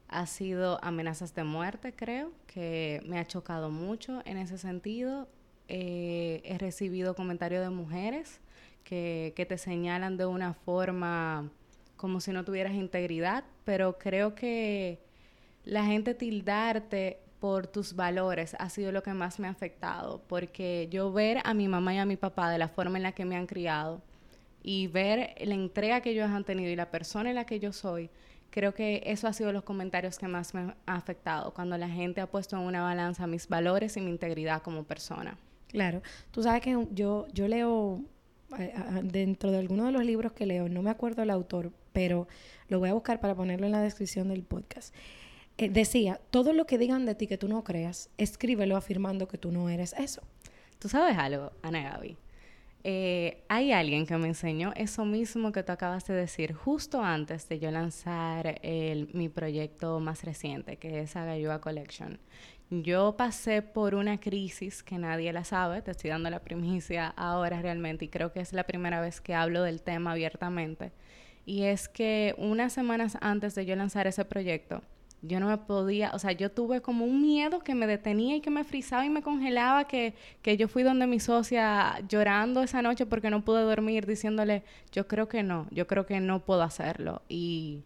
ha 0.09 0.26
sido 0.26 0.78
amenazas 0.85 1.35
de 1.35 1.45
muerte, 1.45 1.95
creo, 1.95 2.31
que 2.47 3.00
me 3.07 3.19
ha 3.19 3.26
chocado 3.26 3.71
mucho 3.71 4.21
en 4.26 4.37
ese 4.37 4.59
sentido. 4.59 5.28
Eh, 5.69 6.42
he 6.45 6.59
recibido 6.59 7.14
comentarios 7.14 7.62
de 7.62 7.71
mujeres 7.71 8.42
que, 8.85 9.33
que 9.35 9.47
te 9.47 9.57
señalan 9.57 10.19
de 10.19 10.26
una 10.26 10.52
forma 10.52 11.50
como 11.97 12.21
si 12.21 12.33
no 12.33 12.45
tuvieras 12.45 12.75
integridad, 12.75 13.45
pero 13.64 13.97
creo 13.97 14.35
que 14.35 14.99
la 15.64 15.87
gente 15.87 16.12
tildarte 16.12 17.19
por 17.43 17.67
tus 17.67 17.97
valores 17.97 18.55
ha 18.61 18.71
sido 18.71 18.93
lo 18.93 19.03
que 19.03 19.15
más 19.15 19.41
me 19.41 19.49
ha 19.49 19.51
afectado, 19.51 20.23
porque 20.29 20.87
yo 20.93 21.13
ver 21.13 21.39
a 21.43 21.55
mi 21.55 21.67
mamá 21.67 21.93
y 21.93 21.99
a 21.99 22.07
mi 22.07 22.17
papá 22.17 22.49
de 22.49 22.57
la 22.57 22.69
forma 22.69 22.99
en 22.99 23.03
la 23.03 23.11
que 23.11 23.25
me 23.25 23.35
han 23.35 23.49
criado 23.49 24.01
y 24.63 24.87
ver 24.87 25.35
la 25.41 25.55
entrega 25.55 26.03
que 26.03 26.11
ellos 26.11 26.31
han 26.31 26.45
tenido 26.45 26.71
y 26.71 26.77
la 26.77 26.93
persona 26.93 27.31
en 27.31 27.35
la 27.35 27.45
que 27.45 27.59
yo 27.59 27.73
soy, 27.73 28.11
creo 28.51 28.75
que 28.75 29.03
eso 29.07 29.27
ha 29.27 29.33
sido 29.33 29.51
los 29.51 29.65
comentarios 29.65 30.21
que 30.21 30.29
más 30.29 30.55
me 30.55 30.61
han 30.61 30.77
afectado, 30.87 31.53
cuando 31.53 31.77
la 31.77 31.89
gente 31.89 32.21
ha 32.21 32.29
puesto 32.29 32.55
en 32.57 32.63
una 32.63 32.81
balanza 32.81 33.27
mis 33.27 33.49
valores 33.49 33.97
y 33.97 34.01
mi 34.03 34.11
integridad 34.11 34.63
como 34.63 34.85
persona. 34.85 35.37
Claro, 35.67 36.01
tú 36.31 36.45
sabes 36.45 36.61
que 36.61 36.87
yo, 36.93 37.27
yo 37.33 37.49
leo 37.49 38.05
dentro 39.03 39.51
de 39.51 39.59
alguno 39.59 39.87
de 39.87 39.91
los 39.91 40.05
libros 40.05 40.31
que 40.31 40.47
leo, 40.47 40.69
no 40.69 40.81
me 40.81 40.91
acuerdo 40.91 41.25
el 41.25 41.31
autor, 41.31 41.73
pero 41.93 42.29
lo 42.69 42.79
voy 42.79 42.91
a 42.91 42.95
buscar 42.95 43.19
para 43.19 43.35
ponerlo 43.35 43.67
en 43.67 43.73
la 43.73 43.83
descripción 43.83 44.29
del 44.29 44.45
podcast. 44.45 44.95
Eh, 45.59 45.69
decía, 45.69 46.21
todo 46.31 46.53
lo 46.53 46.67
que 46.67 46.79
digan 46.79 47.07
de 47.07 47.15
ti 47.15 47.27
que 47.27 47.39
tú 47.39 47.49
no 47.49 47.63
creas, 47.65 48.11
escríbelo 48.19 48.77
afirmando 48.77 49.29
que 49.29 49.39
tú 49.39 49.53
no 49.53 49.69
eres 49.69 49.95
eso. 49.99 50.23
¿Tú 50.79 50.89
sabes 50.89 51.17
algo, 51.19 51.53
Ana 51.63 51.83
Gaby? 51.83 52.17
Eh, 52.85 53.45
hay 53.49 53.71
alguien 53.71 54.07
que 54.07 54.17
me 54.17 54.27
enseñó 54.27 54.73
eso 54.75 55.05
mismo 55.05 55.53
que 55.53 55.63
tú 55.63 55.71
acabas 55.71 56.05
de 56.07 56.15
decir 56.15 56.53
justo 56.53 57.01
antes 57.01 57.49
de 57.49 57.61
yo 57.61 57.71
lanzar 57.71 58.61
mi 59.13 59.29
proyecto 59.29 60.01
más 60.01 60.25
reciente, 60.25 60.79
que 60.79 61.01
es 61.01 61.15
Agayua 61.15 61.61
Collection. 61.61 62.19
Yo 62.71 63.17
pasé 63.19 63.61
por 63.61 63.95
una 63.95 64.19
crisis 64.19 64.83
que 64.83 64.97
nadie 64.97 65.31
la 65.33 65.45
sabe, 65.45 65.83
te 65.83 65.91
estoy 65.91 66.09
dando 66.09 66.31
la 66.31 66.41
primicia 66.41 67.09
ahora 67.09 67.61
realmente 67.61 68.07
y 68.07 68.09
creo 68.09 68.33
que 68.33 68.41
es 68.41 68.55
la 68.55 68.65
primera 68.65 69.01
vez 69.01 69.21
que 69.21 69.35
hablo 69.35 69.63
del 69.63 69.83
tema 69.83 70.13
abiertamente. 70.13 70.91
Y 71.45 71.65
es 71.65 71.89
que 71.89 72.35
unas 72.39 72.73
semanas 72.73 73.19
antes 73.21 73.55
de 73.55 73.67
yo 73.67 73.77
lanzar 73.77 74.07
ese 74.07 74.25
proyecto, 74.25 74.83
yo 75.23 75.38
no 75.38 75.47
me 75.47 75.57
podía, 75.57 76.11
o 76.14 76.19
sea, 76.19 76.33
yo 76.33 76.50
tuve 76.50 76.83
como 76.83 77.05
un 77.05 77.23
miedo 77.23 77.61
que 77.61 77.75
me 77.75 77.87
detenía 77.87 78.37
y 78.37 78.41
que 78.41 78.50
me 78.50 78.64
frizaba 78.64 79.07
y 79.07 79.11
me 79.11 79.23
congelaba, 79.23 79.87
que, 79.87 80.14
que 80.43 80.57
yo 80.57 80.67
fui 80.67 80.83
donde 80.83 81.07
mi 81.07 81.21
socia 81.21 82.00
llorando 82.09 82.62
esa 82.62 82.83
noche 82.83 83.07
porque 83.07 83.31
no 83.31 83.45
pude 83.45 83.62
dormir, 83.62 84.07
diciéndole, 84.07 84.64
yo 84.91 85.07
creo 85.07 85.29
que 85.29 85.45
no, 85.45 85.69
yo 85.71 85.87
creo 85.87 86.07
que 86.07 86.19
no 86.19 86.41
puedo 86.41 86.62
hacerlo. 86.62 87.23
Y, 87.29 87.83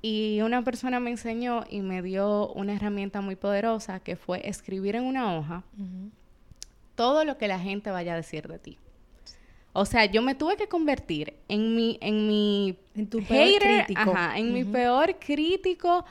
y 0.00 0.40
una 0.40 0.62
persona 0.64 0.98
me 0.98 1.10
enseñó 1.10 1.64
y 1.68 1.80
me 1.80 2.00
dio 2.00 2.52
una 2.54 2.74
herramienta 2.74 3.20
muy 3.20 3.36
poderosa 3.36 4.00
que 4.00 4.16
fue 4.16 4.48
escribir 4.48 4.96
en 4.96 5.04
una 5.04 5.36
hoja 5.36 5.62
todo 6.94 7.24
lo 7.24 7.36
que 7.36 7.48
la 7.48 7.58
gente 7.58 7.90
vaya 7.90 8.14
a 8.14 8.16
decir 8.16 8.48
de 8.48 8.58
ti. 8.58 8.78
O 9.72 9.86
sea, 9.86 10.04
yo 10.04 10.20
me 10.22 10.34
tuve 10.34 10.56
que 10.56 10.68
convertir 10.68 11.34
en 11.48 11.74
mi, 11.74 11.98
en 12.00 12.28
mi 12.28 12.76
en 12.94 13.08
tu 13.08 13.22
peor 13.22 13.60
crítico. 13.60 14.14
en 14.36 14.52
mi 14.52 14.64
peor 14.64 15.16
crítico 15.18 16.04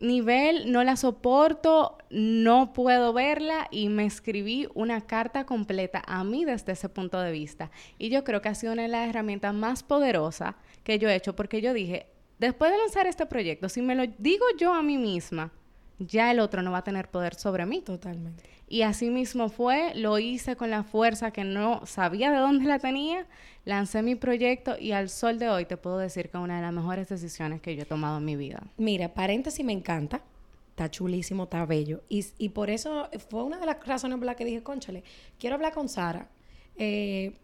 nivel, 0.00 0.70
no 0.70 0.84
la 0.84 0.96
soporto, 0.96 1.96
no 2.10 2.72
puedo 2.72 3.12
verla 3.12 3.68
y 3.70 3.88
me 3.88 4.04
escribí 4.04 4.68
una 4.74 5.06
carta 5.06 5.46
completa 5.46 6.02
a 6.06 6.22
mí 6.24 6.44
desde 6.44 6.72
ese 6.72 6.88
punto 6.88 7.20
de 7.20 7.32
vista. 7.32 7.70
Y 7.98 8.10
yo 8.10 8.24
creo 8.24 8.42
que 8.42 8.48
ha 8.48 8.54
sido 8.54 8.72
una 8.72 8.82
de 8.82 8.88
las 8.88 9.08
herramientas 9.08 9.54
más 9.54 9.82
poderosas 9.82 10.54
que 10.84 10.98
yo 10.98 11.08
he 11.08 11.14
hecho 11.14 11.34
porque 11.34 11.62
yo 11.62 11.72
dije, 11.72 12.06
después 12.38 12.70
de 12.70 12.78
lanzar 12.78 13.06
este 13.06 13.26
proyecto, 13.26 13.68
si 13.68 13.80
me 13.80 13.94
lo 13.94 14.04
digo 14.18 14.44
yo 14.58 14.74
a 14.74 14.82
mí 14.82 14.98
misma, 14.98 15.52
ya 15.98 16.30
el 16.30 16.40
otro 16.40 16.62
no 16.62 16.72
va 16.72 16.78
a 16.78 16.84
tener 16.84 17.08
poder 17.08 17.34
sobre 17.34 17.66
mí. 17.66 17.80
Totalmente. 17.80 18.56
Y 18.68 18.82
así 18.82 19.10
mismo 19.10 19.48
fue, 19.48 19.94
lo 19.94 20.18
hice 20.18 20.56
con 20.56 20.70
la 20.70 20.82
fuerza 20.82 21.30
que 21.30 21.44
no 21.44 21.86
sabía 21.86 22.32
de 22.32 22.38
dónde 22.38 22.64
la 22.64 22.80
tenía, 22.80 23.26
lancé 23.64 24.02
mi 24.02 24.16
proyecto 24.16 24.76
y 24.78 24.90
al 24.90 25.08
sol 25.08 25.38
de 25.38 25.48
hoy 25.48 25.66
te 25.66 25.76
puedo 25.76 25.98
decir 25.98 26.30
que 26.30 26.36
es 26.36 26.42
una 26.42 26.56
de 26.56 26.62
las 26.62 26.72
mejores 26.72 27.08
decisiones 27.08 27.60
que 27.60 27.76
yo 27.76 27.82
he 27.82 27.86
tomado 27.86 28.18
en 28.18 28.24
mi 28.24 28.34
vida. 28.34 28.66
Mira, 28.76 29.14
paréntesis 29.14 29.64
me 29.64 29.72
encanta, 29.72 30.24
está 30.70 30.90
chulísimo, 30.90 31.44
está 31.44 31.64
bello. 31.64 32.02
Y, 32.08 32.26
y 32.38 32.48
por 32.48 32.68
eso 32.70 33.08
fue 33.30 33.44
una 33.44 33.58
de 33.58 33.66
las 33.66 33.86
razones 33.86 34.18
por 34.18 34.26
las 34.26 34.34
que 34.34 34.44
dije, 34.44 34.62
conchale, 34.64 35.04
quiero 35.38 35.54
hablar 35.54 35.72
con 35.72 35.88
Sara. 35.88 36.28
Eh, 36.76 37.38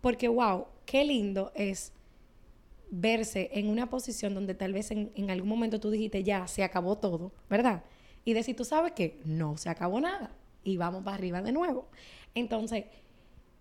porque, 0.00 0.26
wow, 0.26 0.66
qué 0.86 1.04
lindo 1.04 1.52
es 1.54 1.92
verse 2.90 3.50
en 3.52 3.68
una 3.68 3.88
posición 3.88 4.34
donde 4.34 4.54
tal 4.54 4.72
vez 4.72 4.90
en, 4.90 5.12
en 5.14 5.30
algún 5.30 5.48
momento 5.48 5.80
tú 5.80 5.90
dijiste, 5.90 6.24
ya, 6.24 6.46
se 6.46 6.64
acabó 6.64 6.96
todo, 6.96 7.32
¿verdad? 7.48 7.84
Y 8.24 8.34
decir, 8.34 8.56
tú 8.56 8.64
sabes 8.64 8.92
que 8.92 9.20
no 9.24 9.56
se 9.56 9.68
acabó 9.68 10.00
nada 10.00 10.34
y 10.64 10.76
vamos 10.76 11.02
para 11.02 11.16
arriba 11.16 11.42
de 11.42 11.52
nuevo. 11.52 11.88
Entonces, 12.34 12.84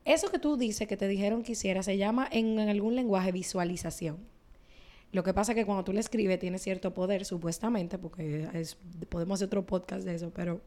eso 0.06 0.30
que 0.30 0.40
tú 0.40 0.58
dices 0.58 0.88
que 0.88 0.98
te 0.98 1.08
dijeron 1.08 1.44
que 1.44 1.54
hiciera 1.54 1.84
se 1.84 1.98
llama 1.98 2.28
en, 2.32 2.60
algún 2.60 2.96
lenguaje 2.96 3.32
visualización. 3.32 4.18
Lo 5.12 5.24
que 5.24 5.34
pasa 5.34 5.52
es 5.52 5.58
que 5.58 5.66
cuando 5.66 5.84
tú 5.84 5.94
le 5.94 6.00
escribes 6.00 6.40
tiene 6.40 6.58
cierto 6.58 6.94
poder, 6.94 7.26
supuestamente, 7.26 7.98
porque 7.98 8.48
podemos 9.10 9.38
hacer 9.38 9.48
otro 9.48 9.66
podcast 9.66 10.06
de 10.06 10.16
eso, 10.16 10.32
pero 10.34 10.62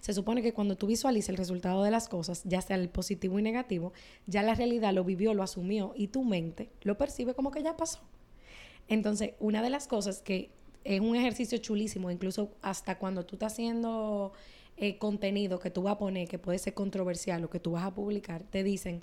se 0.00 0.12
supone 0.12 0.42
que 0.42 0.52
cuando 0.52 0.76
tú 0.76 0.86
visualizas 0.86 1.30
el 1.30 1.36
resultado 1.36 1.82
de 1.82 1.90
las 1.90 2.08
cosas, 2.08 2.42
ya 2.44 2.60
sea 2.60 2.76
el 2.76 2.90
positivo 2.90 3.38
y 3.38 3.42
negativo, 3.42 3.92
ya 4.26 4.42
la 4.42 4.54
realidad 4.54 4.92
lo 4.92 5.02
vivió, 5.04 5.34
lo 5.34 5.42
asumió 5.42 5.92
y 5.96 6.08
tu 6.08 6.24
mente 6.24 6.70
lo 6.82 6.98
percibe 6.98 7.34
como 7.34 7.50
que 7.50 7.62
ya 7.62 7.76
pasó. 7.76 8.00
Entonces, 8.88 9.32
una 9.38 9.62
de 9.62 9.70
las 9.70 9.86
cosas 9.88 10.22
que 10.22 10.50
es 10.88 11.00
un 11.00 11.14
ejercicio 11.14 11.58
chulísimo, 11.58 12.10
incluso 12.10 12.50
hasta 12.62 12.98
cuando 12.98 13.26
tú 13.26 13.36
estás 13.36 13.52
haciendo 13.52 14.32
eh, 14.78 14.96
contenido 14.96 15.58
que 15.58 15.70
tú 15.70 15.82
vas 15.82 15.92
a 15.92 15.98
poner, 15.98 16.26
que 16.28 16.38
puede 16.38 16.58
ser 16.58 16.72
controversial 16.72 17.44
o 17.44 17.50
que 17.50 17.60
tú 17.60 17.72
vas 17.72 17.84
a 17.84 17.94
publicar, 17.94 18.42
te 18.44 18.64
dicen, 18.64 19.02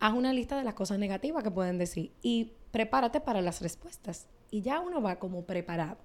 haz 0.00 0.14
una 0.14 0.32
lista 0.32 0.56
de 0.56 0.64
las 0.64 0.72
cosas 0.72 0.98
negativas 0.98 1.44
que 1.44 1.50
pueden 1.50 1.76
decir 1.76 2.12
y 2.22 2.52
prepárate 2.70 3.20
para 3.20 3.42
las 3.42 3.60
respuestas. 3.60 4.26
Y 4.50 4.62
ya 4.62 4.80
uno 4.80 5.02
va 5.02 5.18
como 5.18 5.44
preparado. 5.44 5.98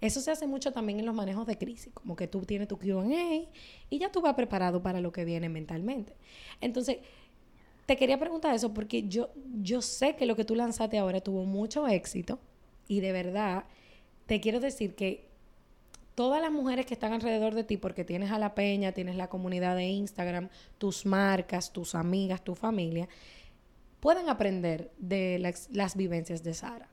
Eso 0.00 0.22
se 0.22 0.30
hace 0.30 0.46
mucho 0.46 0.72
también 0.72 0.98
en 0.98 1.04
los 1.04 1.14
manejos 1.14 1.46
de 1.46 1.58
crisis, 1.58 1.92
como 1.92 2.16
que 2.16 2.26
tú 2.26 2.40
tienes 2.40 2.66
tu 2.66 2.78
QA 2.78 3.50
y 3.90 3.98
ya 3.98 4.10
tú 4.10 4.22
vas 4.22 4.32
preparado 4.32 4.82
para 4.82 5.02
lo 5.02 5.12
que 5.12 5.26
viene 5.26 5.50
mentalmente. 5.50 6.14
Entonces, 6.62 6.96
te 7.84 7.98
quería 7.98 8.18
preguntar 8.18 8.54
eso 8.54 8.72
porque 8.72 9.06
yo, 9.06 9.28
yo 9.60 9.82
sé 9.82 10.16
que 10.16 10.24
lo 10.24 10.36
que 10.36 10.46
tú 10.46 10.54
lanzaste 10.54 10.96
ahora 10.96 11.20
tuvo 11.20 11.44
mucho 11.44 11.86
éxito 11.86 12.38
y 12.88 13.00
de 13.00 13.12
verdad 13.12 13.64
te 14.30 14.40
quiero 14.40 14.60
decir 14.60 14.94
que 14.94 15.28
todas 16.14 16.40
las 16.40 16.52
mujeres 16.52 16.86
que 16.86 16.94
están 16.94 17.12
alrededor 17.12 17.52
de 17.52 17.64
ti, 17.64 17.76
porque 17.76 18.04
tienes 18.04 18.30
a 18.30 18.38
la 18.38 18.54
peña, 18.54 18.92
tienes 18.92 19.16
la 19.16 19.28
comunidad 19.28 19.74
de 19.74 19.88
Instagram, 19.88 20.50
tus 20.78 21.04
marcas, 21.04 21.72
tus 21.72 21.96
amigas, 21.96 22.44
tu 22.44 22.54
familia, 22.54 23.08
pueden 23.98 24.28
aprender 24.28 24.92
de 24.98 25.40
las, 25.40 25.96
vivencias 25.96 26.44
de 26.44 26.54
Sara. 26.54 26.88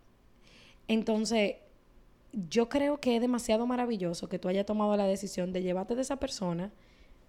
Entonces, 0.87 1.57
yo 2.33 2.69
creo 2.69 2.99
que 2.99 3.17
es 3.17 3.21
demasiado 3.21 3.67
maravilloso 3.67 4.27
que 4.29 4.39
tú 4.39 4.47
hayas 4.47 4.65
tomado 4.65 4.97
la 4.97 5.05
decisión 5.05 5.53
de 5.53 5.61
llevarte 5.61 5.93
de 5.93 6.01
esa 6.01 6.15
persona, 6.15 6.71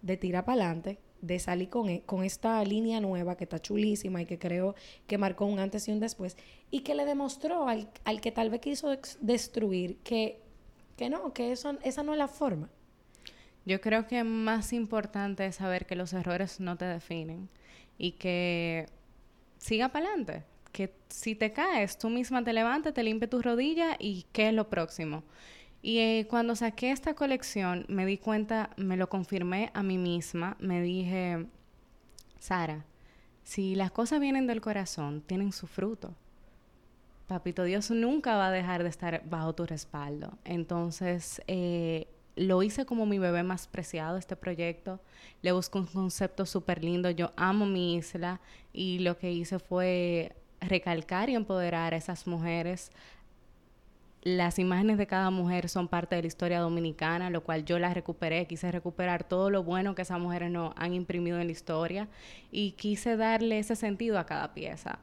de 0.01 0.17
tirar 0.17 0.47
para 0.47 0.63
adelante, 0.63 0.99
de 1.21 1.39
salir 1.39 1.69
con, 1.69 1.89
e, 1.89 2.03
con 2.03 2.25
esta 2.25 2.63
línea 2.65 3.01
nueva 3.01 3.37
que 3.37 3.45
está 3.45 3.59
chulísima 3.59 4.23
y 4.23 4.27
que 4.27 4.39
creo 4.39 4.75
que 5.07 5.19
marcó 5.19 5.47
un 5.47 5.59
antes 5.59 5.89
y 5.89 5.93
un 5.93 6.01
después, 6.01 6.37
y 6.71 6.81
que 6.81 6.95
le 6.95 7.05
demostró 7.05 7.69
al, 7.69 7.89
al 8.05 8.21
que 8.21 8.33
tal 8.33 8.51
vez 8.51 8.61
quiso 8.61 8.89
destruir 9.21 9.97
que 9.99 10.41
que 10.99 11.09
no, 11.09 11.33
que 11.33 11.53
eso, 11.53 11.79
esa 11.85 12.03
no 12.03 12.13
es 12.13 12.19
la 12.19 12.29
forma. 12.29 12.69
Yo 13.65 13.81
creo 13.81 14.07
que 14.07 14.25
más 14.25 14.73
importante 14.73 15.47
es 15.47 15.57
saber 15.57 15.87
que 15.87 15.95
los 15.95 16.13
errores 16.13 16.59
no 16.59 16.77
te 16.77 16.87
definen 16.87 17.49
y 17.97 18.13
que 18.13 18.87
siga 19.59 19.91
para 19.91 20.07
adelante. 20.07 20.43
Que 20.73 20.93
si 21.09 21.35
te 21.35 21.53
caes, 21.53 21.99
tú 21.99 22.11
misma 22.11 22.43
te 22.43 22.53
levantes, 22.53 22.93
te 22.93 23.03
limpie 23.03 23.29
tus 23.29 23.45
rodillas 23.45 23.97
y 24.01 24.27
qué 24.33 24.49
es 24.49 24.55
lo 24.55 24.69
próximo. 24.69 25.23
Y 25.89 26.01
eh, 26.01 26.27
cuando 26.29 26.55
saqué 26.55 26.91
esta 26.91 27.15
colección, 27.15 27.87
me 27.89 28.05
di 28.05 28.19
cuenta, 28.19 28.69
me 28.77 28.99
lo 28.99 29.09
confirmé 29.09 29.71
a 29.73 29.83
mí 29.83 29.97
misma, 29.97 30.55
me 30.61 30.83
dije, 30.83 31.47
Sara, 32.39 32.85
si 33.43 33.75
las 33.75 33.91
cosas 33.91 34.21
vienen 34.21 34.47
del 34.47 34.61
corazón, 34.61 35.23
tienen 35.23 35.51
su 35.51 35.67
fruto. 35.67 36.15
Papito 37.27 37.65
Dios 37.65 37.91
nunca 37.91 38.37
va 38.37 38.49
a 38.49 38.51
dejar 38.51 38.83
de 38.83 38.91
estar 38.91 39.23
bajo 39.31 39.55
tu 39.55 39.65
respaldo. 39.65 40.37
Entonces, 40.45 41.41
eh, 41.47 42.07
lo 42.37 42.63
hice 42.63 42.85
como 42.85 43.07
mi 43.07 43.19
bebé 43.19 43.43
más 43.43 43.67
preciado, 43.67 44.19
este 44.19 44.37
proyecto. 44.37 45.01
Le 45.41 45.53
busco 45.53 45.79
un 45.79 45.87
concepto 45.87 46.45
súper 46.45 46.85
lindo. 46.85 47.09
Yo 47.09 47.33
amo 47.35 47.65
mi 47.65 47.95
isla 47.95 48.43
y 48.75 48.99
lo 48.99 49.17
que 49.17 49.33
hice 49.33 49.59
fue 49.59 50.37
recalcar 50.61 51.31
y 51.31 51.35
empoderar 51.35 51.95
a 51.95 51.97
esas 51.97 52.27
mujeres. 52.27 52.91
Las 54.23 54.59
imágenes 54.59 54.99
de 54.99 55.07
cada 55.07 55.31
mujer 55.31 55.69
son 55.69 55.87
parte 55.89 56.17
de 56.17 56.23
la 56.23 56.29
historia 56.29 56.61
dominicana, 56.61 57.31
lo 57.31 57.45
cual 57.45 57.65
yo 57.65 57.79
las 57.79 57.95
recuperé. 57.95 58.47
Quise 58.47 58.71
recuperar 58.73 59.25
todo 59.25 59.49
lo 59.49 59.63
bueno 59.63 59.95
que 59.95 60.03
esas 60.03 60.19
mujeres 60.19 60.51
nos 60.51 60.73
han 60.77 60.93
imprimido 60.93 61.39
en 61.39 61.47
la 61.47 61.53
historia 61.53 62.09
y 62.51 62.73
quise 62.73 63.17
darle 63.17 63.61
ese 63.61 63.77
sentido 63.77 64.19
a 64.19 64.27
cada 64.27 64.55
pieza. 64.55 64.99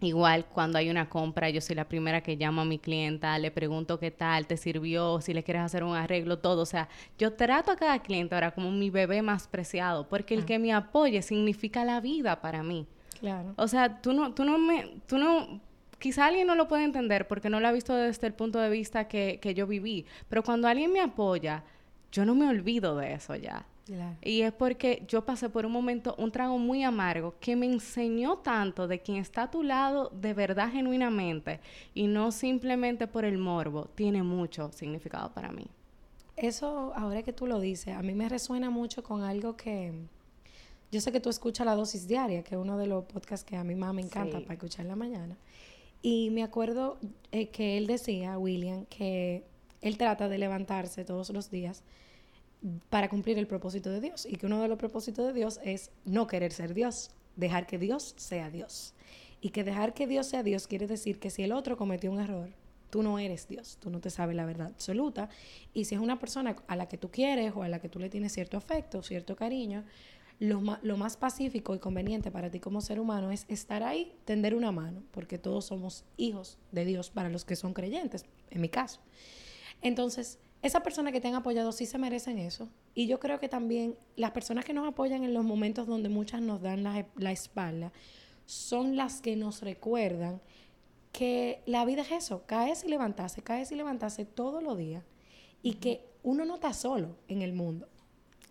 Igual 0.00 0.44
cuando 0.46 0.76
hay 0.76 0.90
una 0.90 1.08
compra, 1.08 1.48
yo 1.48 1.60
soy 1.60 1.74
la 1.74 1.88
primera 1.88 2.20
que 2.20 2.36
llamo 2.36 2.60
a 2.60 2.64
mi 2.66 2.78
clienta, 2.78 3.38
le 3.38 3.50
pregunto 3.50 3.98
qué 3.98 4.10
tal, 4.10 4.46
te 4.46 4.58
sirvió, 4.58 5.22
si 5.22 5.32
le 5.32 5.42
quieres 5.42 5.62
hacer 5.62 5.84
un 5.84 5.96
arreglo, 5.96 6.38
todo. 6.38 6.62
O 6.62 6.66
sea, 6.66 6.88
yo 7.18 7.32
trato 7.32 7.70
a 7.70 7.76
cada 7.76 8.00
cliente 8.00 8.34
ahora 8.34 8.50
como 8.50 8.70
mi 8.70 8.90
bebé 8.90 9.22
más 9.22 9.48
preciado, 9.48 10.06
porque 10.06 10.34
el 10.34 10.42
ah. 10.42 10.46
que 10.46 10.58
me 10.58 10.72
apoye 10.72 11.22
significa 11.22 11.84
la 11.84 12.00
vida 12.00 12.42
para 12.42 12.62
mí. 12.62 12.86
Claro. 13.20 13.54
O 13.56 13.68
sea, 13.68 14.02
tú 14.02 14.12
no, 14.12 14.34
tú 14.34 14.44
no 14.44 14.58
me, 14.58 14.98
tú 15.06 15.16
no, 15.16 15.60
quizá 16.06 16.26
alguien 16.26 16.46
no 16.46 16.54
lo 16.54 16.68
puede 16.68 16.84
entender 16.84 17.26
porque 17.26 17.50
no 17.50 17.58
lo 17.58 17.66
ha 17.66 17.72
visto 17.72 17.92
desde 17.92 18.28
el 18.28 18.32
punto 18.32 18.60
de 18.60 18.70
vista 18.70 19.08
que, 19.08 19.40
que 19.42 19.54
yo 19.54 19.66
viví, 19.66 20.06
pero 20.28 20.44
cuando 20.44 20.68
alguien 20.68 20.92
me 20.92 21.00
apoya, 21.00 21.64
yo 22.12 22.24
no 22.24 22.36
me 22.36 22.48
olvido 22.48 22.96
de 22.96 23.14
eso 23.14 23.34
ya. 23.34 23.66
Y 24.22 24.42
es 24.42 24.52
porque 24.52 25.02
yo 25.08 25.24
pasé 25.24 25.48
por 25.48 25.66
un 25.66 25.72
momento, 25.72 26.14
un 26.16 26.30
trago 26.30 26.58
muy 26.58 26.84
amargo, 26.84 27.34
que 27.40 27.56
me 27.56 27.66
enseñó 27.66 28.38
tanto 28.38 28.86
de 28.86 29.00
quien 29.00 29.16
está 29.16 29.42
a 29.42 29.50
tu 29.50 29.64
lado 29.64 30.12
de 30.14 30.32
verdad 30.32 30.70
genuinamente 30.70 31.58
y 31.92 32.06
no 32.06 32.30
simplemente 32.30 33.08
por 33.08 33.24
el 33.24 33.38
morbo, 33.38 33.86
tiene 33.96 34.22
mucho 34.22 34.70
significado 34.70 35.32
para 35.32 35.50
mí. 35.50 35.66
Eso, 36.36 36.92
ahora 36.94 37.24
que 37.24 37.32
tú 37.32 37.48
lo 37.48 37.58
dices, 37.58 37.96
a 37.96 38.02
mí 38.02 38.14
me 38.14 38.28
resuena 38.28 38.70
mucho 38.70 39.02
con 39.02 39.24
algo 39.24 39.56
que 39.56 39.92
yo 40.92 41.00
sé 41.00 41.10
que 41.10 41.18
tú 41.18 41.30
escuchas 41.30 41.66
la 41.66 41.74
dosis 41.74 42.06
diaria, 42.06 42.44
que 42.44 42.54
es 42.54 42.60
uno 42.60 42.78
de 42.78 42.86
los 42.86 43.04
podcasts 43.06 43.44
que 43.44 43.56
a 43.56 43.64
mí 43.64 43.74
más 43.74 43.92
me 43.92 44.02
encanta 44.02 44.38
para 44.38 44.54
escuchar 44.54 44.82
en 44.82 44.88
la 44.88 44.96
mañana. 44.96 45.36
Y 46.08 46.30
me 46.30 46.44
acuerdo 46.44 47.00
eh, 47.32 47.48
que 47.48 47.76
él 47.76 47.88
decía, 47.88 48.38
William, 48.38 48.84
que 48.84 49.42
él 49.80 49.98
trata 49.98 50.28
de 50.28 50.38
levantarse 50.38 51.04
todos 51.04 51.30
los 51.30 51.50
días 51.50 51.82
para 52.90 53.08
cumplir 53.08 53.38
el 53.38 53.48
propósito 53.48 53.90
de 53.90 54.00
Dios. 54.00 54.24
Y 54.24 54.36
que 54.36 54.46
uno 54.46 54.62
de 54.62 54.68
los 54.68 54.78
propósitos 54.78 55.26
de 55.26 55.32
Dios 55.32 55.58
es 55.64 55.90
no 56.04 56.28
querer 56.28 56.52
ser 56.52 56.74
Dios, 56.74 57.10
dejar 57.34 57.66
que 57.66 57.76
Dios 57.78 58.14
sea 58.18 58.50
Dios. 58.50 58.94
Y 59.40 59.50
que 59.50 59.64
dejar 59.64 59.94
que 59.94 60.06
Dios 60.06 60.28
sea 60.28 60.44
Dios 60.44 60.68
quiere 60.68 60.86
decir 60.86 61.18
que 61.18 61.28
si 61.28 61.42
el 61.42 61.50
otro 61.50 61.76
cometió 61.76 62.12
un 62.12 62.20
error, 62.20 62.50
tú 62.90 63.02
no 63.02 63.18
eres 63.18 63.48
Dios, 63.48 63.76
tú 63.80 63.90
no 63.90 63.98
te 63.98 64.10
sabes 64.10 64.36
la 64.36 64.46
verdad 64.46 64.68
absoluta. 64.68 65.28
Y 65.74 65.86
si 65.86 65.96
es 65.96 66.00
una 66.00 66.20
persona 66.20 66.54
a 66.68 66.76
la 66.76 66.86
que 66.86 66.98
tú 66.98 67.10
quieres 67.10 67.52
o 67.56 67.64
a 67.64 67.68
la 67.68 67.80
que 67.80 67.88
tú 67.88 67.98
le 67.98 68.10
tienes 68.10 68.32
cierto 68.32 68.56
afecto, 68.56 69.02
cierto 69.02 69.34
cariño, 69.34 69.82
lo, 70.38 70.62
lo 70.82 70.96
más 70.96 71.16
pacífico 71.16 71.74
y 71.74 71.78
conveniente 71.78 72.30
para 72.30 72.50
ti 72.50 72.60
como 72.60 72.80
ser 72.80 73.00
humano 73.00 73.30
es 73.30 73.46
estar 73.48 73.82
ahí, 73.82 74.12
tender 74.24 74.54
una 74.54 74.72
mano, 74.72 75.02
porque 75.10 75.38
todos 75.38 75.66
somos 75.66 76.04
hijos 76.16 76.58
de 76.72 76.84
Dios 76.84 77.10
para 77.10 77.28
los 77.28 77.44
que 77.44 77.56
son 77.56 77.72
creyentes, 77.72 78.26
en 78.50 78.60
mi 78.60 78.68
caso. 78.68 79.00
Entonces, 79.82 80.38
esa 80.62 80.82
persona 80.82 81.12
que 81.12 81.20
te 81.20 81.28
han 81.28 81.34
apoyado 81.34 81.72
sí 81.72 81.86
se 81.86 81.98
merecen 81.98 82.38
eso. 82.38 82.68
Y 82.94 83.06
yo 83.06 83.20
creo 83.20 83.38
que 83.38 83.48
también 83.48 83.96
las 84.16 84.32
personas 84.32 84.64
que 84.64 84.72
nos 84.72 84.86
apoyan 84.86 85.22
en 85.22 85.34
los 85.34 85.44
momentos 85.44 85.86
donde 85.86 86.08
muchas 86.08 86.40
nos 86.40 86.60
dan 86.60 86.82
la, 86.82 87.06
la 87.16 87.32
espalda 87.32 87.92
son 88.46 88.96
las 88.96 89.20
que 89.20 89.36
nos 89.36 89.62
recuerdan 89.62 90.40
que 91.12 91.62
la 91.66 91.84
vida 91.84 92.02
es 92.02 92.12
eso, 92.12 92.44
caes 92.46 92.84
y 92.84 92.88
levantarse, 92.88 93.42
caes 93.42 93.72
y 93.72 93.74
levantarse 93.74 94.24
todos 94.24 94.62
los 94.62 94.76
días. 94.76 95.04
Y 95.62 95.74
que 95.74 96.04
uno 96.22 96.44
no 96.44 96.56
está 96.56 96.72
solo 96.72 97.16
en 97.28 97.42
el 97.42 97.52
mundo. 97.52 97.88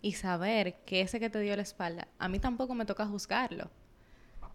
Y 0.02 0.14
saber 0.14 0.76
que 0.86 1.02
ese 1.02 1.20
que 1.20 1.30
te 1.30 1.40
dio 1.40 1.56
la 1.56 1.62
espalda, 1.62 2.08
a 2.20 2.28
mí 2.30 2.40
tampoco 2.40 2.76
me 2.76 2.86
toca 2.86 3.06
juzgarlo. 3.06 3.70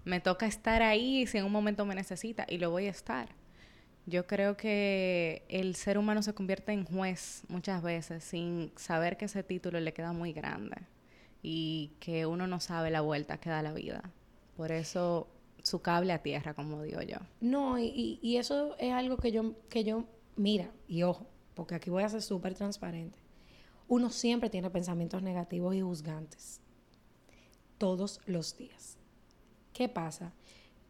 Me 0.04 0.20
toca 0.20 0.46
estar 0.46 0.82
ahí 0.82 1.26
si 1.26 1.38
en 1.38 1.44
un 1.44 1.52
momento 1.52 1.84
me 1.84 1.94
necesita 1.94 2.46
y 2.48 2.58
lo 2.58 2.70
voy 2.70 2.86
a 2.86 2.90
estar. 2.90 3.28
Yo 4.06 4.26
creo 4.26 4.56
que 4.56 5.44
el 5.48 5.76
ser 5.76 5.98
humano 5.98 6.22
se 6.22 6.34
convierte 6.34 6.72
en 6.72 6.84
juez 6.84 7.42
muchas 7.48 7.82
veces 7.82 8.24
sin 8.24 8.72
saber 8.76 9.16
que 9.16 9.26
ese 9.26 9.42
título 9.42 9.78
le 9.78 9.92
queda 9.92 10.12
muy 10.12 10.32
grande 10.32 10.76
y 11.42 11.92
que 12.00 12.26
uno 12.26 12.46
no 12.46 12.60
sabe 12.60 12.90
la 12.90 13.02
vuelta 13.02 13.38
que 13.38 13.50
da 13.50 13.62
la 13.62 13.72
vida. 13.72 14.10
Por 14.56 14.72
eso 14.72 15.28
su 15.62 15.82
cable 15.82 16.12
a 16.12 16.22
tierra, 16.22 16.54
como 16.54 16.82
digo 16.82 17.02
yo. 17.02 17.18
No, 17.40 17.78
y, 17.78 18.18
y 18.22 18.36
eso 18.36 18.76
es 18.78 18.92
algo 18.92 19.16
que 19.16 19.32
yo, 19.32 19.54
que 19.68 19.84
yo, 19.84 20.04
mira, 20.36 20.70
y 20.88 21.02
ojo, 21.02 21.26
porque 21.54 21.74
aquí 21.74 21.90
voy 21.90 22.02
a 22.02 22.08
ser 22.08 22.22
súper 22.22 22.54
transparente. 22.54 23.18
Uno 23.90 24.08
siempre 24.08 24.48
tiene 24.48 24.70
pensamientos 24.70 25.22
negativos 25.22 25.74
y 25.74 25.82
juzgantes. 25.82 26.62
Todos 27.76 28.20
los 28.24 28.56
días. 28.56 28.96
¿Qué 29.74 29.90
pasa? 29.90 30.32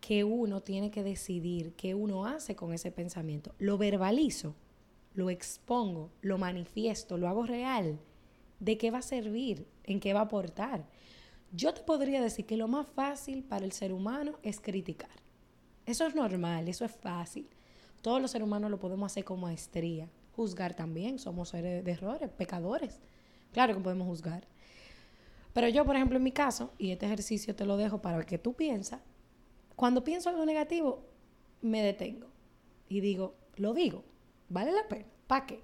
que 0.01 0.25
uno 0.25 0.63
tiene 0.63 0.91
que 0.91 1.03
decidir 1.03 1.75
qué 1.75 1.95
uno 1.95 2.25
hace 2.25 2.57
con 2.57 2.73
ese 2.73 2.91
pensamiento. 2.91 3.55
Lo 3.59 3.77
verbalizo, 3.77 4.55
lo 5.15 5.31
expongo, 5.31 6.11
lo 6.23 6.39
manifiesto, 6.39 7.19
lo 7.19 7.29
hago 7.29 7.45
real. 7.45 8.01
¿De 8.59 8.79
qué 8.79 8.91
va 8.91 8.99
a 8.99 9.03
servir? 9.03 9.67
¿En 9.85 10.01
qué 10.01 10.13
va 10.13 10.21
a 10.21 10.25
aportar? 10.25 10.87
Yo 11.53 11.75
te 11.75 11.83
podría 11.83 12.23
decir 12.23 12.47
que 12.47 12.57
lo 12.57 12.69
más 12.69 12.87
fácil 12.87 13.43
para 13.43 13.65
el 13.65 13.73
ser 13.73 13.93
humano 13.93 14.39
es 14.43 14.61
criticar. 14.61 15.11
Eso 15.87 16.07
es 16.07 16.15
normal, 16.15 16.69
eso 16.69 16.85
es 16.85 16.93
fácil. 16.93 17.49
Todos 18.03 18.23
los 18.23 18.31
seres 18.31 18.47
humanos 18.47 18.71
lo 18.71 18.79
podemos 18.79 19.11
hacer 19.11 19.25
con 19.25 19.41
maestría. 19.41 20.09
Juzgar 20.41 20.73
también, 20.73 21.19
somos 21.19 21.51
seres 21.51 21.85
de 21.85 21.93
errores, 21.93 22.31
pecadores. 22.31 22.99
Claro 23.53 23.75
que 23.75 23.81
podemos 23.81 24.07
juzgar. 24.07 24.49
Pero 25.53 25.69
yo, 25.69 25.85
por 25.85 25.97
ejemplo, 25.97 26.17
en 26.17 26.23
mi 26.23 26.33
caso, 26.33 26.73
y 26.79 26.93
este 26.93 27.05
ejercicio 27.05 27.55
te 27.55 27.67
lo 27.67 27.77
dejo 27.77 28.01
para 28.01 28.25
que 28.25 28.39
tú 28.39 28.55
piensas, 28.55 29.03
cuando 29.77 30.03
pienso 30.03 30.31
algo 30.31 30.47
negativo, 30.47 31.05
me 31.61 31.83
detengo 31.83 32.29
y 32.89 33.01
digo, 33.01 33.35
lo 33.57 33.75
digo, 33.75 34.03
vale 34.49 34.73
la 34.73 34.89
pena, 34.89 35.05
¿para 35.27 35.45
qué? 35.45 35.61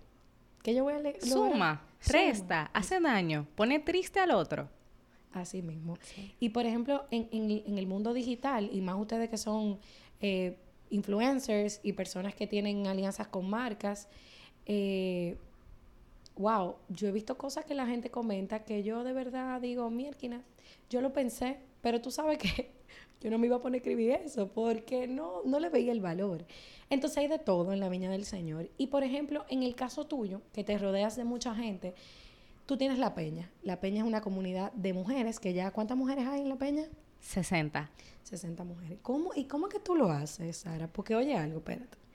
¿Qué 0.63 0.75
yo 0.75 0.85
voy 0.85 0.93
a 0.93 0.99
leer? 0.99 1.25
Suma, 1.25 1.83
resta, 2.07 2.71
hace 2.75 3.01
daño, 3.01 3.47
pone 3.55 3.79
triste 3.79 4.21
al 4.21 4.33
otro. 4.33 4.69
Así 5.33 5.63
mismo. 5.63 5.97
Y 6.39 6.51
por 6.51 6.67
ejemplo, 6.67 7.07
en, 7.11 7.79
el 7.79 7.87
mundo 7.87 8.13
digital, 8.13 8.69
y 8.71 8.83
más 8.83 8.97
ustedes 9.01 9.31
que 9.31 9.39
son 9.39 9.79
eh, 10.21 10.59
influencers 10.91 11.81
y 11.83 11.95
personas 11.95 12.35
que 12.35 12.47
tienen 12.47 12.87
alianzas 12.87 13.29
con 13.29 13.49
marcas, 13.49 14.09
eh, 14.67 15.37
wow, 16.37 16.77
yo 16.89 17.09
he 17.09 17.13
visto 17.13 17.39
cosas 17.39 17.65
que 17.65 17.75
la 17.75 17.87
gente 17.87 18.11
comenta 18.11 18.65
que 18.65 18.83
yo 18.83 19.05
de 19.05 19.13
verdad 19.13 19.61
digo, 19.61 19.89
mierda, 19.91 20.43
yo 20.91 21.01
lo 21.01 21.13
pensé, 21.13 21.59
pero 21.81 22.01
tú 22.01 22.11
sabes 22.11 22.39
que 22.39 22.71
yo 23.21 23.31
no 23.31 23.39
me 23.39 23.47
iba 23.47 23.57
a 23.57 23.63
poner 23.63 23.77
a 23.77 23.83
escribir 23.83 24.11
eso 24.11 24.49
porque 24.49 25.07
no, 25.07 25.43
no 25.45 25.59
le 25.61 25.69
veía 25.69 25.93
el 25.93 26.01
valor. 26.01 26.45
Entonces 26.91 27.19
hay 27.19 27.29
de 27.29 27.39
todo 27.39 27.73
en 27.73 27.81
la 27.81 27.89
viña 27.89 28.11
del 28.11 28.25
Señor. 28.25 28.69
Y 28.77 28.89
por 28.89 29.03
ejemplo, 29.03 29.45
en 29.49 29.63
el 29.63 29.75
caso 29.75 30.07
tuyo, 30.07 30.43
que 30.53 30.65
te 30.65 30.79
rodeas 30.79 31.17
de 31.17 31.25
mucha 31.25 31.55
gente, 31.55 31.95
tú 32.67 32.77
tienes 32.77 32.99
la 32.99 33.15
Peña. 33.15 33.51
La 33.63 33.81
Peña 33.81 34.03
es 34.03 34.07
una 34.07 34.21
comunidad 34.21 34.73
de 34.73 34.93
mujeres 34.93 35.41
que 35.41 35.55
ya, 35.55 35.71
¿cuántas 35.71 35.97
mujeres 35.97 36.27
hay 36.27 36.43
en 36.43 36.49
la 36.49 36.57
Peña? 36.57 36.85
60. 37.21 37.91
60 38.23 38.65
mujeres. 38.65 38.99
¿Cómo, 39.03 39.31
¿Y 39.35 39.45
cómo 39.45 39.69
es 39.69 39.75
que 39.75 39.81
tú 39.81 39.95
lo 39.95 40.11
haces, 40.11 40.59
Sara? 40.59 40.87
Porque 40.87 41.15
oye 41.15 41.37
algo, 41.37 41.59
espérate. 41.59 42.06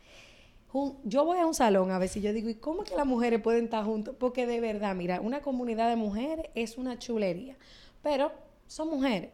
Yo 1.03 1.25
voy 1.25 1.39
a 1.39 1.45
un 1.45 1.53
salón 1.53 1.91
a 1.91 1.99
ver 1.99 2.07
si 2.07 2.21
yo 2.21 2.31
digo, 2.31 2.49
¿y 2.49 2.55
cómo 2.55 2.83
es 2.83 2.89
que 2.89 2.95
las 2.95 3.05
mujeres 3.05 3.41
pueden 3.41 3.65
estar 3.65 3.83
juntas? 3.83 4.15
Porque 4.17 4.45
de 4.45 4.59
verdad, 4.61 4.95
mira, 4.95 5.19
una 5.19 5.41
comunidad 5.41 5.89
de 5.89 5.95
mujeres 5.95 6.45
es 6.55 6.77
una 6.77 6.97
chulería, 6.97 7.57
pero 8.01 8.31
son 8.67 8.89
mujeres 8.89 9.31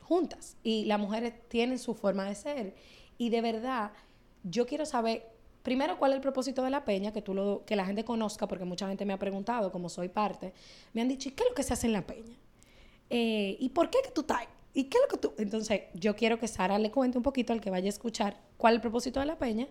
juntas 0.00 0.56
y 0.62 0.84
las 0.84 0.98
mujeres 0.98 1.34
tienen 1.48 1.78
su 1.78 1.94
forma 1.94 2.24
de 2.24 2.34
ser. 2.34 2.74
Y 3.18 3.30
de 3.30 3.40
verdad, 3.40 3.92
yo 4.42 4.66
quiero 4.66 4.84
saber, 4.84 5.26
primero, 5.62 5.98
cuál 5.98 6.12
es 6.12 6.16
el 6.16 6.22
propósito 6.22 6.62
de 6.62 6.70
la 6.70 6.84
peña, 6.84 7.12
que, 7.12 7.22
tú 7.22 7.34
lo, 7.34 7.62
que 7.64 7.76
la 7.76 7.86
gente 7.86 8.04
conozca, 8.04 8.48
porque 8.48 8.64
mucha 8.64 8.88
gente 8.88 9.04
me 9.04 9.12
ha 9.12 9.18
preguntado, 9.18 9.70
como 9.70 9.88
soy 9.88 10.08
parte, 10.08 10.52
me 10.92 11.02
han 11.02 11.08
dicho, 11.08 11.28
¿y 11.28 11.32
qué 11.32 11.44
es 11.44 11.48
lo 11.50 11.54
que 11.54 11.62
se 11.62 11.72
hace 11.72 11.86
en 11.86 11.92
la 11.92 12.06
peña? 12.06 12.36
Eh, 13.10 13.56
¿Y 13.60 13.68
por 13.68 13.90
qué 13.90 13.98
que 14.02 14.10
tú 14.10 14.22
estás? 14.22 14.42
¿Y 14.72 14.84
qué 14.84 14.98
es 14.98 15.02
lo 15.04 15.08
que 15.08 15.18
tú...? 15.18 15.34
Entonces, 15.38 15.82
yo 15.94 16.16
quiero 16.16 16.40
que 16.40 16.48
Sara 16.48 16.78
le 16.80 16.90
cuente 16.90 17.16
un 17.16 17.22
poquito 17.22 17.52
al 17.52 17.60
que 17.60 17.70
vaya 17.70 17.86
a 17.86 17.90
escuchar 17.90 18.36
cuál 18.56 18.74
es 18.74 18.78
el 18.78 18.82
propósito 18.82 19.20
de 19.20 19.26
la 19.26 19.38
peña 19.38 19.68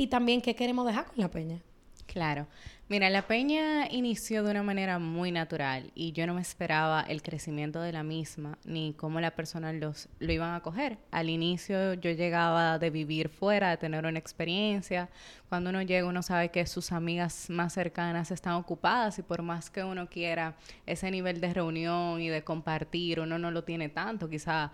y 0.00 0.06
también 0.06 0.40
qué 0.40 0.54
queremos 0.54 0.86
dejar 0.86 1.04
con 1.04 1.18
la 1.18 1.30
peña. 1.30 1.60
Claro. 2.06 2.46
Mira, 2.88 3.10
la 3.10 3.26
peña 3.26 3.86
inició 3.90 4.42
de 4.42 4.50
una 4.50 4.62
manera 4.62 4.98
muy 4.98 5.30
natural 5.30 5.92
y 5.94 6.12
yo 6.12 6.26
no 6.26 6.32
me 6.32 6.40
esperaba 6.40 7.02
el 7.02 7.20
crecimiento 7.20 7.82
de 7.82 7.92
la 7.92 8.02
misma 8.02 8.56
ni 8.64 8.94
cómo 8.94 9.20
la 9.20 9.32
persona 9.32 9.74
los, 9.74 10.08
lo 10.18 10.32
iban 10.32 10.54
a 10.54 10.60
coger. 10.60 10.96
Al 11.10 11.28
inicio 11.28 11.92
yo 11.92 12.12
llegaba 12.12 12.78
de 12.78 12.88
vivir 12.88 13.28
fuera, 13.28 13.68
de 13.68 13.76
tener 13.76 14.06
una 14.06 14.18
experiencia. 14.18 15.10
Cuando 15.50 15.68
uno 15.68 15.82
llega 15.82 16.08
uno 16.08 16.22
sabe 16.22 16.48
que 16.48 16.66
sus 16.66 16.92
amigas 16.92 17.50
más 17.50 17.74
cercanas 17.74 18.30
están 18.30 18.54
ocupadas 18.54 19.18
y 19.18 19.22
por 19.22 19.42
más 19.42 19.68
que 19.68 19.84
uno 19.84 20.08
quiera 20.08 20.56
ese 20.86 21.10
nivel 21.10 21.42
de 21.42 21.52
reunión 21.52 22.22
y 22.22 22.30
de 22.30 22.42
compartir, 22.42 23.20
uno 23.20 23.38
no 23.38 23.50
lo 23.50 23.64
tiene 23.64 23.90
tanto. 23.90 24.30
Quizá 24.30 24.72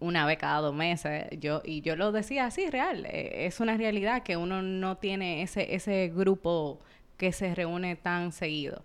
una 0.00 0.26
vez 0.26 0.38
cada 0.38 0.60
dos 0.60 0.74
meses. 0.74 1.26
Yo, 1.40 1.62
y 1.64 1.80
yo 1.80 1.96
lo 1.96 2.12
decía 2.12 2.46
así, 2.46 2.68
real. 2.70 3.06
Eh, 3.06 3.46
es 3.46 3.60
una 3.60 3.76
realidad 3.76 4.22
que 4.22 4.36
uno 4.36 4.62
no 4.62 4.96
tiene 4.96 5.42
ese, 5.42 5.74
ese 5.74 6.12
grupo 6.14 6.80
que 7.16 7.32
se 7.32 7.54
reúne 7.54 7.96
tan 7.96 8.32
seguido. 8.32 8.82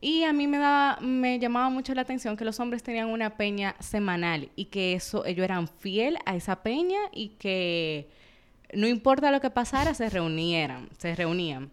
Y 0.00 0.24
a 0.24 0.32
mí 0.32 0.46
me, 0.46 0.58
daba, 0.58 0.98
me 1.00 1.38
llamaba 1.38 1.68
mucho 1.68 1.94
la 1.94 2.02
atención 2.02 2.36
que 2.36 2.44
los 2.44 2.58
hombres 2.58 2.82
tenían 2.82 3.08
una 3.08 3.36
peña 3.36 3.76
semanal 3.80 4.48
y 4.56 4.66
que 4.66 4.94
eso, 4.94 5.26
ellos 5.26 5.44
eran 5.44 5.68
fiel 5.68 6.16
a 6.24 6.36
esa 6.36 6.62
peña 6.62 6.98
y 7.12 7.30
que 7.38 8.08
no 8.72 8.86
importa 8.86 9.30
lo 9.30 9.40
que 9.40 9.50
pasara, 9.50 9.92
se 9.92 10.08
reunieran, 10.08 10.88
se 10.96 11.14
reunían. 11.14 11.70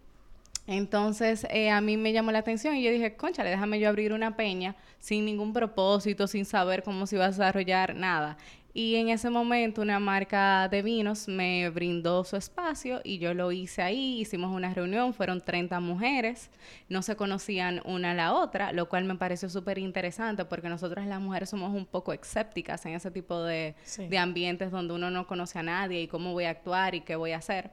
Entonces 0.67 1.47
eh, 1.49 1.69
a 1.69 1.79
mí 1.79 1.95
me 1.95 2.11
llamó 2.11 2.31
la 2.31 2.39
atención 2.39 2.75
y 2.75 2.83
yo 2.83 2.91
dije, 2.91 3.15
conchale, 3.15 3.49
déjame 3.49 3.79
yo 3.79 3.87
abrir 3.87 4.11
una 4.11 4.35
peña 4.35 4.75
sin 4.99 5.25
ningún 5.25 5.53
propósito, 5.53 6.27
sin 6.27 6.43
saber 6.43 6.83
cómo 6.83 7.07
se 7.07 7.15
iba 7.15 7.25
a 7.25 7.29
desarrollar 7.29 7.95
nada. 7.95 8.37
Y 8.73 8.97
en 8.97 9.09
ese 9.09 9.31
momento 9.31 9.81
una 9.81 9.99
marca 9.99 10.67
de 10.69 10.83
vinos 10.83 11.27
me 11.27 11.67
brindó 11.71 12.23
su 12.23 12.35
espacio 12.35 13.01
y 13.03 13.17
yo 13.17 13.33
lo 13.33 13.51
hice 13.51 13.81
ahí, 13.81 14.19
hicimos 14.19 14.53
una 14.55 14.71
reunión, 14.71 15.15
fueron 15.15 15.41
30 15.41 15.79
mujeres, 15.79 16.51
no 16.87 17.01
se 17.01 17.15
conocían 17.15 17.81
una 17.85 18.11
a 18.11 18.13
la 18.13 18.33
otra, 18.33 18.73
lo 18.73 18.87
cual 18.87 19.05
me 19.05 19.15
pareció 19.15 19.49
súper 19.49 19.79
interesante 19.79 20.45
porque 20.45 20.69
nosotras 20.69 21.07
las 21.07 21.19
mujeres 21.19 21.49
somos 21.49 21.73
un 21.73 21.87
poco 21.87 22.13
escépticas 22.13 22.85
en 22.85 22.93
ese 22.93 23.09
tipo 23.09 23.41
de, 23.41 23.73
de 23.97 24.17
ambientes 24.19 24.69
donde 24.69 24.93
uno 24.93 25.09
no 25.09 25.25
conoce 25.25 25.57
a 25.57 25.63
nadie 25.63 26.03
y 26.03 26.07
cómo 26.07 26.33
voy 26.33 26.43
a 26.43 26.51
actuar 26.51 26.93
y 26.93 27.01
qué 27.01 27.15
voy 27.15 27.31
a 27.31 27.37
hacer. 27.37 27.71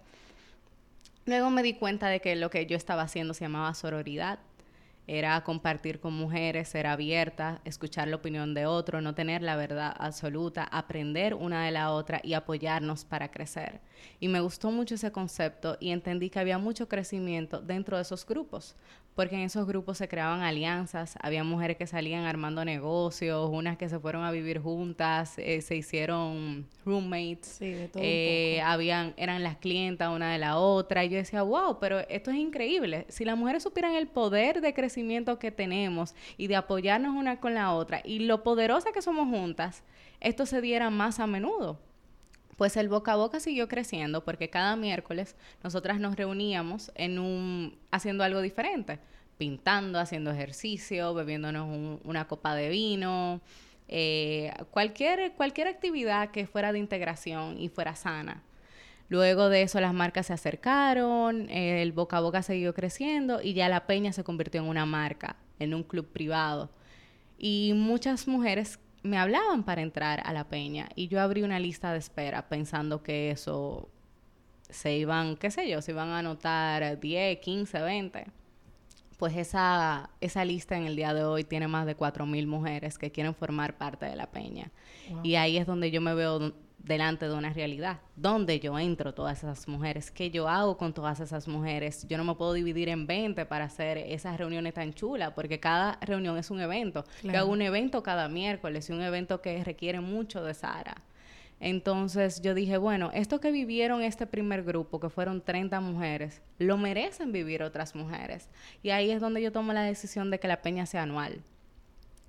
Luego 1.27 1.49
me 1.51 1.63
di 1.63 1.75
cuenta 1.75 2.09
de 2.09 2.21
que 2.21 2.37
lo 2.37 2.51
que 2.51 2.67
yo 2.67 2.77
estaba 2.77 3.03
haciendo 3.03 3.33
se 3.33 3.45
llamaba 3.45 3.73
sororidad 3.75 4.41
era 5.07 5.43
compartir 5.45 6.01
con 6.01 6.15
mujeres, 6.15 6.69
ser 6.69 6.87
abierta, 6.87 7.61
escuchar 7.65 8.09
la 8.09 8.17
opinión 8.17 8.55
de 8.55 8.67
otro, 8.67 9.03
no 9.03 9.15
tener 9.15 9.43
la 9.43 9.57
verdad 9.57 9.95
absoluta, 9.99 10.65
aprender 10.65 11.35
una 11.35 11.65
de 11.65 11.71
la 11.71 11.93
otra 11.93 12.21
y 12.23 12.33
apoyarnos 12.33 13.05
para 13.05 13.31
crecer. 13.31 13.81
Y 14.19 14.29
me 14.29 14.41
gustó 14.41 14.71
mucho 14.71 14.95
ese 14.95 15.13
concepto 15.13 15.77
y 15.79 15.91
entendí 15.91 16.31
que 16.31 16.41
había 16.41 16.57
mucho 16.59 16.89
crecimiento 16.89 17.61
dentro 17.61 17.97
de 17.97 18.03
esos 18.03 18.25
grupos, 18.27 18.77
porque 19.14 19.37
en 19.37 19.42
esos 19.42 19.66
grupos 19.66 19.98
se 19.98 20.09
creaban 20.09 20.42
alianzas, 20.42 21.16
había 21.20 21.44
mujeres 21.44 21.77
que 21.77 21.87
salían 21.87 22.24
armando 22.24 22.64
negocios, 22.64 23.48
unas 23.53 23.77
que 23.77 23.88
se 23.88 23.98
fueron 23.98 24.24
a 24.24 24.31
vivir 24.31 24.61
juntas, 24.61 25.38
eh, 25.38 25.61
se 25.61 25.77
hicieron 25.77 26.66
roommates, 26.85 27.46
sí, 27.59 27.70
de 27.70 27.88
todo 27.88 28.03
eh, 28.05 28.61
habían, 28.62 29.14
eran 29.16 29.42
las 29.42 29.57
clientas 29.57 30.14
una 30.14 30.33
de 30.33 30.38
la 30.38 30.59
otra, 30.59 31.05
y 31.05 31.11
yo 31.11 31.16
decía, 31.16 31.42
wow, 31.42 31.79
pero 31.79 32.00
esto 32.09 32.31
es 32.31 32.37
increíble, 32.37 33.07
si 33.09 33.24
las 33.24 33.38
mujeres 33.38 33.62
supieran 33.62 33.94
el 33.94 34.09
poder 34.09 34.61
de 34.61 34.74
crecimiento 34.74 35.38
que 35.38 35.50
tenemos 35.50 36.14
y 36.37 36.48
de 36.48 36.57
apoyarnos 36.57 37.14
una 37.14 37.38
con 37.38 37.55
la 37.55 37.72
otra, 37.72 38.00
y 38.05 38.20
lo 38.20 38.42
poderosa 38.42 38.90
que 38.92 39.03
somos 39.03 39.29
juntas, 39.29 39.85
esto 40.20 40.46
se 40.46 40.61
diera 40.61 40.90
más 40.90 41.20
a 41.20 41.27
menudo 41.27 41.79
pues 42.57 42.77
el 42.77 42.88
boca 42.88 43.12
a 43.12 43.17
boca 43.17 43.40
siguió 43.40 43.69
creciendo 43.69 44.25
porque 44.25 44.51
cada 44.51 44.77
miércoles 44.77 45.37
nosotras 45.62 46.01
nos 46.01 46.17
reuníamos 46.17 46.93
en 46.95 47.19
un 47.19 47.79
haciendo 47.90 48.25
algo 48.25 48.40
diferente, 48.40 48.99
pintando, 49.38 49.99
haciendo 49.99 50.31
ejercicio, 50.31 51.14
bebiéndonos 51.14 52.01
una 52.05 52.27
copa 52.27 52.55
de 52.55 52.69
vino, 52.69 53.40
eh, 53.88 54.53
cualquier, 54.71 55.33
cualquier 55.33 55.69
actividad 55.69 56.31
que 56.31 56.47
fuera 56.47 56.73
de 56.73 56.79
integración 56.79 57.61
y 57.61 57.69
fuera 57.69 57.95
sana. 57.95 58.43
Luego 59.09 59.51
de 59.51 59.62
eso 59.62 59.81
las 59.81 59.93
marcas 59.93 60.27
se 60.27 60.33
acercaron, 60.33 61.51
el 61.51 61.93
boca 61.93 62.17
a 62.17 62.21
boca 62.21 62.43
siguió 62.43 62.73
creciendo 62.73 63.43
y 63.43 63.53
ya 63.53 63.69
la 63.69 63.87
peña 63.87 64.12
se 64.12 64.25
convirtió 64.25 64.62
en 64.62 64.69
una 64.69 64.87
marca, 64.87 65.37
en 65.59 65.75
un 65.75 65.83
club 65.83 66.07
privado. 66.11 66.71
Y 67.38 67.73
muchas 67.75 68.27
mujeres 68.27 68.79
me 69.05 69.19
hablaban 69.19 69.62
para 69.64 69.83
entrar 69.83 70.23
a 70.25 70.33
la 70.33 70.49
peña 70.49 70.88
y 70.97 71.09
yo 71.09 71.21
abrí 71.21 71.43
una 71.43 71.61
lista 71.61 71.93
de 71.93 71.99
espera 71.99 72.49
pensando 72.49 73.03
que 73.03 73.31
eso 73.31 73.88
se 74.71 74.97
iban, 74.97 75.37
qué 75.37 75.51
sé 75.51 75.69
yo, 75.69 75.83
se 75.83 75.93
iban 75.93 76.09
a 76.09 76.19
anotar 76.19 76.99
10, 76.99 77.38
15, 77.38 77.81
20. 77.81 78.27
Pues 79.19 79.37
esa, 79.37 80.11
esa 80.21 80.45
lista 80.45 80.77
en 80.77 80.87
el 80.87 80.97
día 80.97 81.14
de 81.14 81.23
hoy 81.23 81.45
tiene 81.45 81.69
más 81.69 81.87
de 81.87 81.97
4.000 81.97 82.47
mujeres 82.47 82.99
que 82.99 83.12
quieren 83.12 83.35
formar 83.35 83.77
parte 83.77 84.07
de 84.07 84.17
la 84.17 84.27
peña. 84.27 84.73
Y 85.23 85.37
ahí 85.37 85.59
es 85.59 85.67
donde 85.67 85.90
yo 85.90 86.01
me 86.01 86.14
veo 86.14 86.53
delante 86.85 87.27
de 87.27 87.35
una 87.35 87.53
realidad. 87.53 87.99
¿Dónde 88.14 88.61
yo 88.61 88.79
entro 88.79 89.14
todas 89.14 89.38
esas 89.38 89.66
mujeres? 89.66 90.11
¿Qué 90.11 90.31
yo 90.31 90.49
hago 90.49 90.77
con 90.77 90.92
todas 90.92 91.18
esas 91.20 91.49
mujeres? 91.49 92.07
Yo 92.09 92.18
no 92.18 92.25
me 92.25 92.35
puedo 92.35 92.53
dividir 92.53 92.88
en 92.88 93.07
20 93.07 93.47
para 93.47 93.64
hacer 93.64 93.99
esas 93.99 94.37
reuniones 94.38 94.75
tan 94.75 94.92
chulas, 94.92 95.33
porque 95.33 95.59
cada 95.59 95.99
reunión 96.03 96.37
es 96.37 96.51
un 96.51 96.61
evento. 96.61 97.05
Yo 97.23 97.38
hago 97.38 97.51
un 97.51 97.62
evento 97.62 98.03
cada 98.03 98.29
miércoles 98.29 98.88
y 98.88 98.92
un 98.92 99.03
evento 99.03 99.40
que 99.40 99.64
requiere 99.64 100.01
mucho 100.01 100.44
de 100.44 100.55
Sara. 100.55 100.97
Entonces 101.61 102.42
yo 102.42 102.53
dije, 102.53 102.77
bueno, 102.77 103.11
esto 103.14 103.40
que 103.40 103.51
vivieron 103.51 104.03
este 104.03 104.27
primer 104.27 104.64
grupo, 104.64 105.01
que 105.01 105.09
fueron 105.09 105.40
30 105.40 105.81
mujeres, 105.81 106.42
lo 106.59 106.77
merecen 106.77 107.33
vivir 107.33 107.62
otras 107.62 107.94
mujeres. 107.94 108.51
Y 108.83 108.90
ahí 108.90 109.11
es 109.11 109.20
donde 109.20 109.40
yo 109.40 109.53
tomo 109.53 109.73
la 109.73 109.83
decisión 109.83 110.31
de 110.31 110.38
que 110.38 110.49
la 110.49 110.61
peña 110.61 110.85
sea 110.85 111.05
anual. 111.05 111.42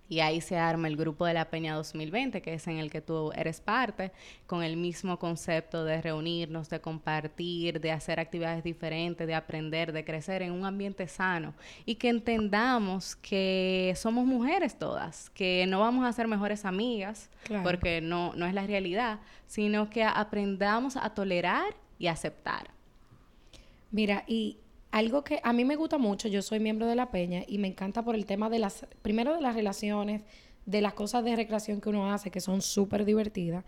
Y 0.08 0.20
ahí 0.20 0.40
se 0.42 0.58
arma 0.58 0.88
el 0.88 0.98
grupo 0.98 1.26
de 1.26 1.34
la 1.34 1.50
Peña 1.50 1.76
2020, 1.76 2.42
que 2.42 2.54
es 2.54 2.68
en 2.68 2.78
el 2.78 2.92
que 2.92 3.02
tú 3.02 3.32
eres 3.36 3.60
parte, 3.60 4.12
con 4.46 4.64
el 4.64 4.78
mismo 4.78 5.18
concepto 5.18 5.84
de 5.84 6.02
reunirnos, 6.02 6.70
de 6.70 6.80
compartir, 6.80 7.82
de 7.82 7.92
hacer 7.92 8.20
actividades 8.20 8.64
diferentes, 8.64 9.26
de 9.26 9.34
aprender, 9.34 9.92
de 9.92 10.06
crecer 10.06 10.44
en 10.44 10.52
un 10.52 10.66
ambiente 10.66 11.08
sano 11.08 11.54
y 11.86 11.96
que 11.96 12.10
entendamos 12.10 13.16
que 13.16 13.94
somos 13.96 14.26
mujeres 14.26 14.78
todas, 14.78 15.30
que 15.32 15.66
no 15.68 15.80
vamos 15.80 16.06
a 16.06 16.14
ser 16.14 16.28
mejores 16.28 16.66
amigas, 16.66 17.30
porque 17.64 18.02
no, 18.02 18.34
no 18.36 18.46
es 18.46 18.54
la 18.54 18.68
realidad, 18.68 19.20
sino 19.48 19.90
que 19.90 20.04
aprendamos 20.04 20.98
a 20.98 21.10
tolerar 21.12 21.76
y 21.98 22.08
aceptar. 22.08 22.70
Mira, 23.92 24.24
y 24.28 24.58
algo 24.96 25.26
que 25.26 25.42
a 25.44 25.52
mí 25.52 25.66
me 25.66 25.76
gusta 25.76 25.98
mucho, 25.98 26.30
yo 26.30 26.42
soy 26.42 26.62
miembro 26.62 26.88
de 26.88 26.96
la 26.96 27.12
Peña 27.12 27.44
y 27.46 27.58
me 27.58 27.68
encanta 27.68 28.02
por 28.02 28.16
el 28.16 28.26
tema 28.26 28.50
de 28.50 28.60
las, 28.60 28.86
primero 29.02 29.36
de 29.36 29.42
las 29.42 29.54
relaciones, 29.54 30.22
de 30.66 30.80
las 30.80 30.94
cosas 30.94 31.26
de 31.26 31.36
recreación 31.36 31.82
que 31.82 31.90
uno 31.90 32.14
hace, 32.14 32.32
que 32.32 32.40
son 32.40 32.62
súper 32.62 33.04
divertidas. 33.04 33.66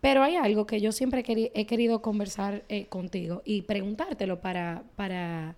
Pero 0.00 0.22
hay 0.22 0.36
algo 0.36 0.64
que 0.64 0.80
yo 0.80 0.92
siempre 0.92 1.24
he 1.26 1.66
querido 1.66 2.00
conversar 2.00 2.62
eh, 2.68 2.86
contigo 2.86 3.42
y 3.44 3.62
preguntártelo 3.62 4.40
para, 4.40 4.84
para 4.94 5.56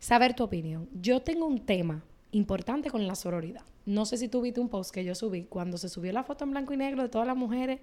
saber 0.00 0.34
tu 0.34 0.42
opinión. 0.42 0.88
Yo 1.00 1.22
tengo 1.22 1.46
un 1.46 1.60
tema 1.60 2.02
importante 2.32 2.90
con 2.90 3.06
la 3.06 3.14
sororidad. 3.14 3.62
No 3.86 4.04
sé 4.04 4.16
si 4.16 4.26
tú 4.26 4.40
viste 4.40 4.60
un 4.60 4.68
post 4.68 4.92
que 4.92 5.04
yo 5.04 5.14
subí 5.14 5.44
cuando 5.44 5.78
se 5.78 5.88
subió 5.88 6.12
la 6.12 6.24
foto 6.24 6.42
en 6.42 6.50
blanco 6.50 6.74
y 6.74 6.76
negro 6.76 7.04
de 7.04 7.08
todas 7.08 7.28
las 7.28 7.36
mujeres 7.36 7.78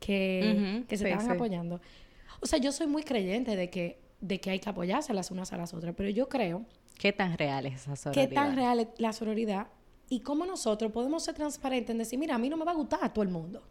que, 0.00 0.84
se 0.88 0.94
estaban 0.94 1.30
apoyando. 1.30 1.82
O 2.40 2.46
sea, 2.46 2.58
yo 2.58 2.72
soy 2.72 2.86
muy 2.86 3.02
creyente 3.02 3.56
de 3.56 3.68
que 3.68 4.07
de 4.20 4.40
que 4.40 4.50
hay 4.50 4.58
que 4.58 4.68
apoyarse 4.68 5.14
las 5.14 5.30
unas 5.30 5.52
a 5.52 5.56
las 5.56 5.74
otras, 5.74 5.94
pero 5.96 6.08
yo 6.10 6.28
creo... 6.28 6.64
¿Qué 6.98 7.12
tan 7.12 7.38
real 7.38 7.66
es 7.66 7.82
esa 7.82 7.96
sororidad? 7.96 8.28
¿Qué 8.28 8.34
tan 8.34 8.56
real 8.56 8.80
es 8.80 8.88
la 8.98 9.12
sororidad? 9.12 9.68
Y 10.08 10.20
cómo 10.20 10.44
nosotros 10.46 10.90
podemos 10.90 11.22
ser 11.22 11.34
transparentes 11.34 11.90
en 11.90 11.98
decir, 11.98 12.18
mira, 12.18 12.34
a 12.34 12.38
mí 12.38 12.48
no 12.48 12.56
me 12.56 12.64
va 12.64 12.72
a 12.72 12.74
gustar 12.74 13.00
a 13.02 13.12
todo 13.12 13.22
el 13.22 13.28
mundo. 13.28 13.62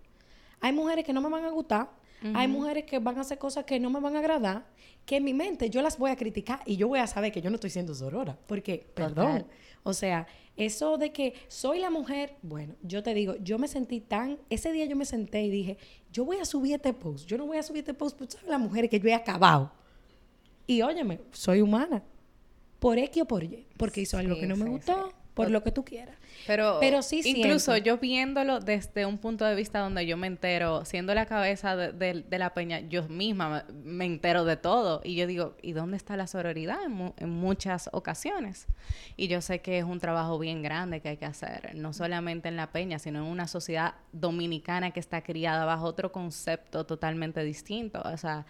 Hay 0.62 0.72
mujeres 0.72 1.04
que 1.04 1.14
no 1.14 1.22
me 1.22 1.30
van 1.30 1.44
a 1.44 1.50
gustar, 1.50 1.90
hay 2.34 2.48
mujeres 2.48 2.86
que 2.86 2.98
van 3.00 3.18
a 3.18 3.22
hacer 3.22 3.38
cosas 3.38 3.66
que 3.66 3.80
no 3.80 3.90
me 3.90 4.00
van 4.00 4.16
a 4.16 4.20
agradar, 4.20 4.66
que 5.06 5.18
en 5.18 5.24
mi 5.24 5.34
mente 5.34 5.70
yo 5.70 5.82
las 5.82 5.98
voy 5.98 6.10
a 6.10 6.16
criticar 6.16 6.62
y 6.66 6.76
yo 6.76 6.88
voy 6.88 7.00
a 7.00 7.08
saber 7.08 7.32
que 7.32 7.42
yo 7.42 7.50
no 7.50 7.56
estoy 7.56 7.70
siendo 7.70 7.94
sorora. 7.94 8.38
Porque, 8.48 8.90
perdón, 8.94 9.46
o 9.84 9.94
sea, 9.94 10.26
eso 10.56 10.98
de 10.98 11.12
que 11.12 11.36
soy 11.48 11.80
la 11.80 11.90
mujer, 11.90 12.36
bueno, 12.42 12.76
yo 12.82 13.04
te 13.04 13.14
digo, 13.14 13.36
yo 13.42 13.60
me 13.60 13.68
sentí 13.68 14.02
tan, 14.02 14.40
ese 14.50 14.72
día 14.72 14.86
yo 14.86 14.96
me 14.96 15.06
senté 15.06 15.44
y 15.44 15.50
dije, 15.52 15.78
yo 16.12 16.26
voy 16.26 16.38
a 16.38 16.46
subir 16.46 16.76
este 16.76 16.94
post, 16.94 17.28
yo 17.28 17.38
no 17.38 17.46
voy 17.46 17.58
a 17.58 17.64
subir 17.64 17.80
este 17.80 17.94
post, 17.94 18.18
porque 18.18 18.34
sabes 18.34 18.50
las 18.50 18.60
mujeres 18.60 18.90
que 18.90 19.00
yo 19.00 19.08
he 19.08 19.14
acabado. 19.14 19.72
Y 20.68 20.82
óyeme, 20.82 21.22
soy 21.32 21.62
humana. 21.62 22.04
Por 22.80 23.00
X 23.00 23.24
o 23.24 23.26
por 23.26 23.44
Y. 23.44 23.66
Porque 23.78 24.02
hizo 24.02 24.18
algo 24.18 24.36
que 24.36 24.46
no 24.46 24.56
me 24.56 24.70
gustó, 24.70 25.12
por 25.34 25.50
lo 25.50 25.64
que 25.64 25.72
tú 25.72 25.84
quieras. 25.84 26.16
Pero, 26.46 26.78
Pero 26.80 27.02
sí 27.02 27.22
incluso 27.26 27.76
yo 27.78 27.98
viéndolo 27.98 28.60
desde 28.60 29.06
un 29.06 29.18
punto 29.18 29.46
de 29.46 29.56
vista 29.56 29.80
donde 29.80 30.06
yo 30.06 30.16
me 30.18 30.28
entero, 30.28 30.86
siendo 30.86 31.14
la 31.14 31.26
cabeza 31.26 31.76
de, 31.76 32.26
la 32.30 32.54
peña, 32.54 32.80
yo 32.80 33.04
misma 33.10 33.66
me, 33.84 34.06
entero 34.06 34.46
de 34.46 34.56
todo. 34.56 35.02
Y 35.04 35.16
yo 35.16 35.28
digo, 35.28 35.56
¿y 35.62 35.74
dónde 35.74 35.98
está 35.98 36.16
la 36.16 36.28
sororidad 36.28 36.78
en, 36.86 37.14
en, 37.18 37.30
muchas 37.30 37.90
ocasiones? 37.92 38.68
Y 39.18 39.28
yo 39.28 39.42
sé 39.42 39.60
que 39.60 39.80
es 39.80 39.84
un 39.84 40.00
trabajo 40.00 40.40
bien 40.40 40.62
grande 40.62 41.02
que 41.02 41.10
hay 41.10 41.18
que 41.18 41.26
hacer, 41.26 41.76
no 41.76 41.92
solamente 41.92 42.48
en 42.48 42.56
la 42.56 42.72
peña, 42.72 43.00
sino 43.00 43.20
en 43.20 43.26
una 43.26 43.48
sociedad 43.48 43.96
dominicana 44.14 44.92
que 44.92 45.00
está 45.00 45.22
criada 45.22 45.66
bajo 45.66 45.86
otro 45.86 46.12
concepto 46.12 46.86
totalmente 46.86 47.44
distinto. 47.44 48.02
O 48.06 48.18
sea, 48.18 48.46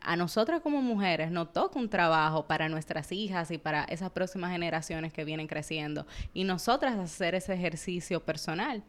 a 0.00 0.16
nosotras 0.16 0.60
como 0.60 0.82
mujeres 0.82 1.30
nos 1.30 1.52
toca 1.52 1.78
un 1.78 1.88
trabajo 1.88 2.46
para 2.46 2.68
nuestras 2.68 3.12
hijas 3.12 3.50
y 3.50 3.58
para 3.58 3.84
esas 3.84 4.10
próximas 4.10 4.50
generaciones 4.50 5.12
que 5.12 5.24
vienen 5.24 5.46
creciendo 5.46 6.06
y 6.34 6.44
nosotras 6.44 6.96
ese 7.28 7.54
ejercicio 7.54 8.20
personal. 8.20 8.82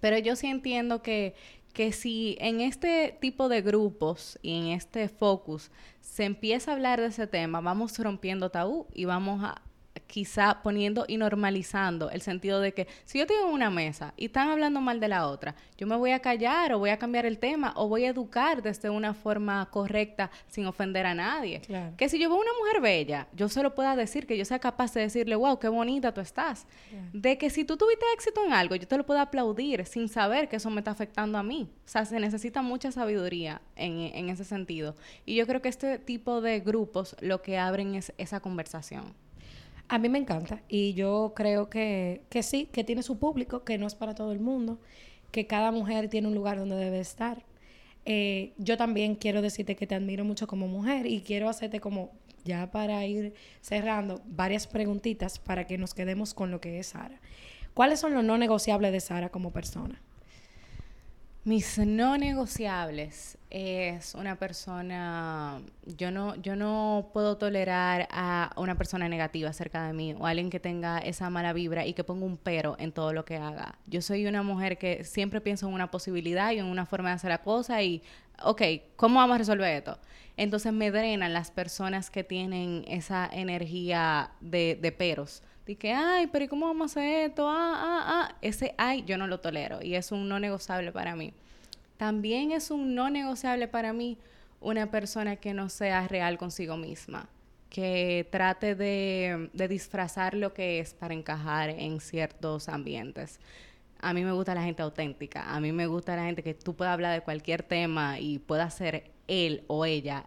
Pero 0.00 0.18
yo 0.18 0.36
sí 0.36 0.46
entiendo 0.46 1.02
que, 1.02 1.34
que 1.72 1.92
si 1.92 2.36
en 2.40 2.60
este 2.60 3.16
tipo 3.20 3.48
de 3.48 3.62
grupos 3.62 4.38
y 4.42 4.58
en 4.58 4.66
este 4.68 5.08
focus 5.08 5.70
se 6.00 6.24
empieza 6.24 6.70
a 6.70 6.74
hablar 6.74 7.00
de 7.00 7.08
ese 7.08 7.26
tema, 7.26 7.60
vamos 7.60 7.98
rompiendo 7.98 8.50
tabú 8.50 8.86
y 8.94 9.04
vamos 9.04 9.42
a 9.42 9.62
quizá 10.08 10.62
poniendo 10.62 11.04
y 11.06 11.18
normalizando 11.18 12.10
el 12.10 12.22
sentido 12.22 12.60
de 12.60 12.72
que 12.72 12.88
si 13.04 13.18
yo 13.18 13.26
tengo 13.26 13.46
una 13.46 13.70
mesa 13.70 14.14
y 14.16 14.26
están 14.26 14.48
hablando 14.48 14.80
mal 14.80 14.98
de 14.98 15.06
la 15.06 15.28
otra, 15.28 15.54
yo 15.76 15.86
me 15.86 15.94
voy 15.96 16.10
a 16.10 16.18
callar 16.18 16.72
o 16.72 16.78
voy 16.80 16.90
a 16.90 16.98
cambiar 16.98 17.26
el 17.26 17.38
tema 17.38 17.72
o 17.76 17.88
voy 17.88 18.06
a 18.06 18.08
educar 18.08 18.62
desde 18.62 18.90
una 18.90 19.14
forma 19.14 19.68
correcta 19.70 20.30
sin 20.48 20.66
ofender 20.66 21.06
a 21.06 21.14
nadie. 21.14 21.60
Que 21.96 22.08
si 22.08 22.18
yo 22.18 22.30
veo 22.30 22.40
una 22.40 22.50
mujer 22.58 22.80
bella, 22.80 23.28
yo 23.34 23.48
se 23.48 23.62
lo 23.62 23.74
pueda 23.74 23.94
decir, 23.94 24.26
que 24.26 24.36
yo 24.36 24.44
sea 24.44 24.58
capaz 24.58 24.94
de 24.94 25.02
decirle, 25.02 25.36
wow, 25.36 25.58
qué 25.58 25.68
bonita 25.68 26.12
tú 26.12 26.20
estás. 26.20 26.66
De 27.12 27.36
que 27.38 27.50
si 27.50 27.64
tú 27.64 27.76
tuviste 27.76 28.04
éxito 28.14 28.44
en 28.44 28.52
algo, 28.52 28.74
yo 28.74 28.88
te 28.88 28.96
lo 28.96 29.04
puedo 29.04 29.20
aplaudir 29.20 29.84
sin 29.86 30.08
saber 30.08 30.48
que 30.48 30.56
eso 30.56 30.70
me 30.70 30.80
está 30.80 30.90
afectando 30.90 31.36
a 31.38 31.42
mí. 31.42 31.68
O 31.84 31.88
sea, 31.88 32.06
se 32.06 32.18
necesita 32.18 32.62
mucha 32.62 32.90
sabiduría 32.90 33.60
en, 33.76 34.00
en 34.00 34.30
ese 34.30 34.44
sentido. 34.44 34.96
Y 35.26 35.36
yo 35.36 35.46
creo 35.46 35.60
que 35.60 35.68
este 35.68 35.98
tipo 35.98 36.40
de 36.40 36.60
grupos 36.60 37.14
lo 37.20 37.42
que 37.42 37.58
abren 37.58 37.94
es 37.94 38.12
esa 38.16 38.40
conversación. 38.40 39.27
A 39.88 39.98
mí 39.98 40.08
me 40.08 40.18
encanta 40.18 40.62
y 40.68 40.92
yo 40.92 41.32
creo 41.34 41.70
que, 41.70 42.22
que 42.28 42.42
sí, 42.42 42.66
que 42.70 42.84
tiene 42.84 43.02
su 43.02 43.18
público, 43.18 43.64
que 43.64 43.78
no 43.78 43.86
es 43.86 43.94
para 43.94 44.14
todo 44.14 44.32
el 44.32 44.40
mundo, 44.40 44.78
que 45.30 45.46
cada 45.46 45.72
mujer 45.72 46.08
tiene 46.08 46.28
un 46.28 46.34
lugar 46.34 46.58
donde 46.58 46.76
debe 46.76 47.00
estar. 47.00 47.44
Eh, 48.04 48.52
yo 48.58 48.76
también 48.76 49.16
quiero 49.16 49.42
decirte 49.42 49.76
que 49.76 49.86
te 49.86 49.94
admiro 49.94 50.24
mucho 50.24 50.46
como 50.46 50.68
mujer 50.68 51.06
y 51.06 51.20
quiero 51.20 51.48
hacerte 51.48 51.80
como, 51.80 52.10
ya 52.44 52.70
para 52.70 53.04
ir 53.06 53.34
cerrando, 53.60 54.22
varias 54.26 54.66
preguntitas 54.66 55.38
para 55.38 55.66
que 55.66 55.78
nos 55.78 55.94
quedemos 55.94 56.34
con 56.34 56.50
lo 56.50 56.60
que 56.60 56.78
es 56.78 56.88
Sara. 56.88 57.20
¿Cuáles 57.74 58.00
son 58.00 58.14
los 58.14 58.24
no 58.24 58.38
negociables 58.38 58.92
de 58.92 59.00
Sara 59.00 59.28
como 59.28 59.52
persona? 59.52 60.00
Mis 61.48 61.78
no 61.78 62.18
negociables 62.18 63.38
es 63.48 64.14
una 64.14 64.36
persona, 64.38 65.62
yo 65.86 66.10
no, 66.10 66.36
yo 66.42 66.56
no 66.56 67.08
puedo 67.14 67.38
tolerar 67.38 68.06
a 68.10 68.52
una 68.56 68.76
persona 68.76 69.08
negativa 69.08 69.50
cerca 69.54 69.86
de 69.86 69.94
mí 69.94 70.14
o 70.18 70.26
alguien 70.26 70.50
que 70.50 70.60
tenga 70.60 70.98
esa 70.98 71.30
mala 71.30 71.54
vibra 71.54 71.86
y 71.86 71.94
que 71.94 72.04
ponga 72.04 72.26
un 72.26 72.36
pero 72.36 72.76
en 72.78 72.92
todo 72.92 73.14
lo 73.14 73.24
que 73.24 73.38
haga. 73.38 73.78
Yo 73.86 74.02
soy 74.02 74.26
una 74.26 74.42
mujer 74.42 74.76
que 74.76 75.04
siempre 75.04 75.40
pienso 75.40 75.66
en 75.66 75.72
una 75.72 75.90
posibilidad 75.90 76.52
y 76.52 76.58
en 76.58 76.66
una 76.66 76.84
forma 76.84 77.08
de 77.08 77.14
hacer 77.14 77.30
la 77.30 77.38
cosa 77.38 77.82
y, 77.82 78.02
ok, 78.42 78.60
¿cómo 78.96 79.18
vamos 79.18 79.36
a 79.36 79.38
resolver 79.38 79.74
esto? 79.74 79.98
Entonces 80.36 80.74
me 80.74 80.90
drenan 80.90 81.32
las 81.32 81.50
personas 81.50 82.10
que 82.10 82.24
tienen 82.24 82.84
esa 82.88 83.26
energía 83.32 84.32
de, 84.42 84.78
de 84.78 84.92
peros 84.92 85.42
que, 85.76 85.92
ay, 85.92 86.26
pero 86.28 86.44
¿y 86.44 86.48
cómo 86.48 86.66
vamos 86.66 86.96
a 86.96 87.00
hacer 87.00 87.30
esto? 87.30 87.48
Ah, 87.48 87.74
ah, 87.76 88.04
ah. 88.06 88.36
Ese 88.42 88.74
ay 88.78 89.04
yo 89.04 89.18
no 89.18 89.26
lo 89.26 89.40
tolero 89.40 89.82
y 89.82 89.94
es 89.94 90.12
un 90.12 90.28
no 90.28 90.40
negociable 90.40 90.92
para 90.92 91.16
mí. 91.16 91.32
También 91.96 92.52
es 92.52 92.70
un 92.70 92.94
no 92.94 93.10
negociable 93.10 93.68
para 93.68 93.92
mí 93.92 94.18
una 94.60 94.90
persona 94.90 95.36
que 95.36 95.54
no 95.54 95.68
sea 95.68 96.06
real 96.08 96.38
consigo 96.38 96.76
misma, 96.76 97.28
que 97.70 98.26
trate 98.30 98.74
de, 98.74 99.50
de 99.52 99.68
disfrazar 99.68 100.34
lo 100.34 100.54
que 100.54 100.80
es 100.80 100.94
para 100.94 101.14
encajar 101.14 101.70
en 101.70 102.00
ciertos 102.00 102.68
ambientes. 102.68 103.40
A 104.00 104.14
mí 104.14 104.24
me 104.24 104.32
gusta 104.32 104.54
la 104.54 104.62
gente 104.62 104.82
auténtica, 104.82 105.54
a 105.54 105.60
mí 105.60 105.72
me 105.72 105.86
gusta 105.86 106.14
la 106.14 106.24
gente 106.24 106.42
que 106.42 106.54
tú 106.54 106.74
puedas 106.74 106.94
hablar 106.94 107.14
de 107.14 107.24
cualquier 107.24 107.62
tema 107.62 108.20
y 108.20 108.38
pueda 108.38 108.70
ser 108.70 109.10
él 109.26 109.64
o 109.66 109.84
ella 109.84 110.26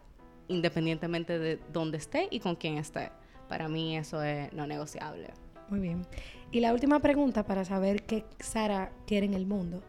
independientemente 0.52 1.40
de 1.40 1.60
dónde 1.72 1.98
esté 1.98 2.28
y 2.30 2.40
con 2.40 2.56
quién 2.56 2.78
esté. 2.78 3.12
Para 3.52 3.68
mí 3.68 3.98
eso 3.98 4.24
es 4.24 4.54
no 4.54 4.66
negociable. 4.66 5.28
Muy 5.68 5.82
bien. 5.82 6.08
Y 6.52 6.62
la 6.62 6.72
última 6.72 7.02
pregunta 7.02 7.44
para 7.44 7.66
saber 7.66 8.04
qué 8.04 8.24
Sara 8.40 8.94
quiere 9.06 9.26
en 9.26 9.34
el 9.34 9.46
mundo. 9.46 9.84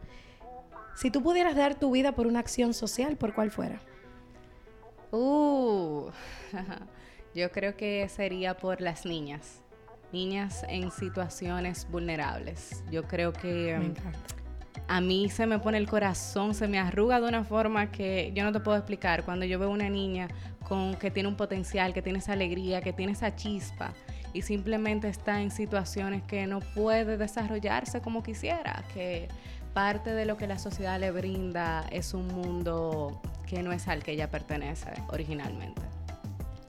Si 0.97 1.13
tú 1.13 1.23
pudieras 1.23 1.55
dar 1.55 1.77
tu 1.77 1.93
vida 1.93 2.11
por 2.11 2.27
una 2.27 2.41
acción 2.41 2.75
social, 2.75 3.17
¿por 3.17 3.35
cuál 3.35 3.53
fuera? 3.53 3.81
Uh, 5.13 6.11
yo 7.37 7.53
creo 7.53 7.77
que 7.77 8.09
sería 8.09 8.57
por 8.57 8.81
las 8.81 9.07
niñas. 9.07 9.61
Niñas 10.13 10.65
en 10.69 10.91
situaciones 10.91 11.87
vulnerables. 11.89 12.83
Yo 12.91 13.05
creo 13.05 13.33
que... 13.33 13.77
Me 13.79 13.87
encanta 13.87 14.43
a 14.89 15.01
mí 15.01 15.31
se 15.31 15.47
me 15.47 15.59
pone 15.59 15.79
el 15.79 15.89
corazón, 15.89 16.55
se 16.55 16.69
me 16.69 16.79
arruga 16.79 17.21
de 17.21 17.29
una 17.29 17.45
forma 17.45 17.91
que 17.91 18.33
yo 18.35 18.45
no 18.45 18.53
te 18.53 18.61
puedo 18.61 18.77
explicar. 18.77 19.25
Cuando 19.25 19.47
yo 19.47 19.59
veo 19.59 19.71
una 19.71 19.89
niña 19.89 20.29
con 20.73 20.95
que 20.95 21.11
tiene 21.11 21.29
un 21.29 21.37
potencial, 21.37 21.93
que 21.93 22.01
tiene 22.01 22.21
esa 22.21 22.33
alegría, 22.33 22.81
que 22.81 22.95
tiene 22.95 23.13
esa 23.13 23.37
chispa 23.37 23.93
y 24.33 24.41
simplemente 24.41 25.07
está 25.07 25.43
en 25.43 25.51
situaciones 25.51 26.23
que 26.23 26.47
no 26.47 26.61
puede 26.61 27.19
desarrollarse 27.19 28.01
como 28.01 28.23
quisiera, 28.23 28.83
que 28.95 29.29
parte 29.75 30.15
de 30.15 30.25
lo 30.25 30.39
que 30.39 30.47
la 30.47 30.59
sociedad 30.59 30.99
le 30.99 31.11
brinda 31.11 31.85
es 31.91 32.15
un 32.15 32.27
mundo 32.27 33.21
que 33.47 33.63
no 33.63 33.71
es 33.71 33.87
al 33.87 34.03
que 34.03 34.13
ella 34.13 34.31
pertenece 34.31 34.93
originalmente. 35.09 35.83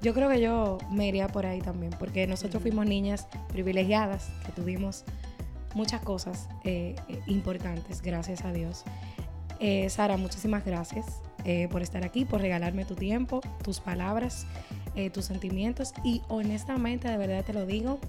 Yo 0.02 0.14
creo 0.14 0.28
que 0.28 0.42
yo 0.42 0.80
me 0.92 1.08
iría 1.08 1.30
por 1.30 1.46
ahí 1.46 1.62
también, 1.62 1.94
porque 1.98 2.28
nosotros 2.28 2.62
fuimos 2.62 2.86
niñas 2.86 3.30
privilegiadas 3.54 4.32
que 4.46 4.52
tuvimos 4.52 5.06
muchas 5.76 6.02
cosas 6.02 6.50
eh, 6.66 6.98
eh, 7.08 7.22
importantes, 7.28 8.02
gracias 8.02 8.44
a 8.44 8.52
Dios. 8.52 8.84
Eh, 9.62 9.90
Sara, 9.90 10.18
muchísimas 10.18 10.66
gracias 10.66 11.22
por 11.70 11.82
estar 11.82 12.04
aquí, 12.04 12.26
por 12.26 12.42
regalarme 12.42 12.86
tu 12.86 12.96
tiempo, 12.96 13.42
tus 13.64 13.80
palabras, 13.80 14.46
tus 15.14 15.26
sentimientos 15.26 15.94
y 16.04 16.22
honestamente, 16.28 17.08
de 17.08 17.18
verdad 17.18 17.44
te 17.44 17.54
lo 17.54 17.66
digo, 17.66 18.00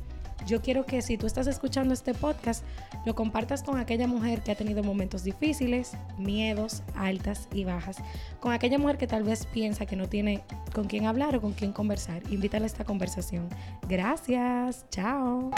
yo 0.47 0.61
quiero 0.61 0.85
que 0.85 1.01
si 1.01 1.16
tú 1.16 1.27
estás 1.27 1.47
escuchando 1.47 1.94
este 1.94 2.12
podcast, 2.12 2.64
lo 3.07 3.14
compartas 3.14 3.62
con 3.62 3.79
aquella 3.79 4.07
mujer 4.07 4.42
que 4.42 4.53
ha 4.53 4.55
tenido 4.55 4.83
momentos 4.83 5.25
difíciles, 5.25 5.92
miedos, 6.18 6.83
altas 6.94 7.49
y 7.53 7.64
bajas, 7.64 7.97
con 8.40 8.53
aquella 8.53 8.79
mujer 8.79 8.99
que 8.99 9.07
tal 9.07 9.23
vez 9.23 9.47
piensa 9.47 9.87
que 9.87 9.97
no 9.97 10.09
tiene 10.09 10.42
con 10.75 10.87
quién 10.87 11.07
hablar 11.07 11.37
o 11.37 11.40
con 11.40 11.53
quién 11.53 11.73
conversar. 11.73 12.23
Invítale 12.31 12.64
a 12.64 12.66
esta 12.66 12.85
conversación. 12.85 13.49
Gracias, 13.88 14.85
chao. 14.90 15.51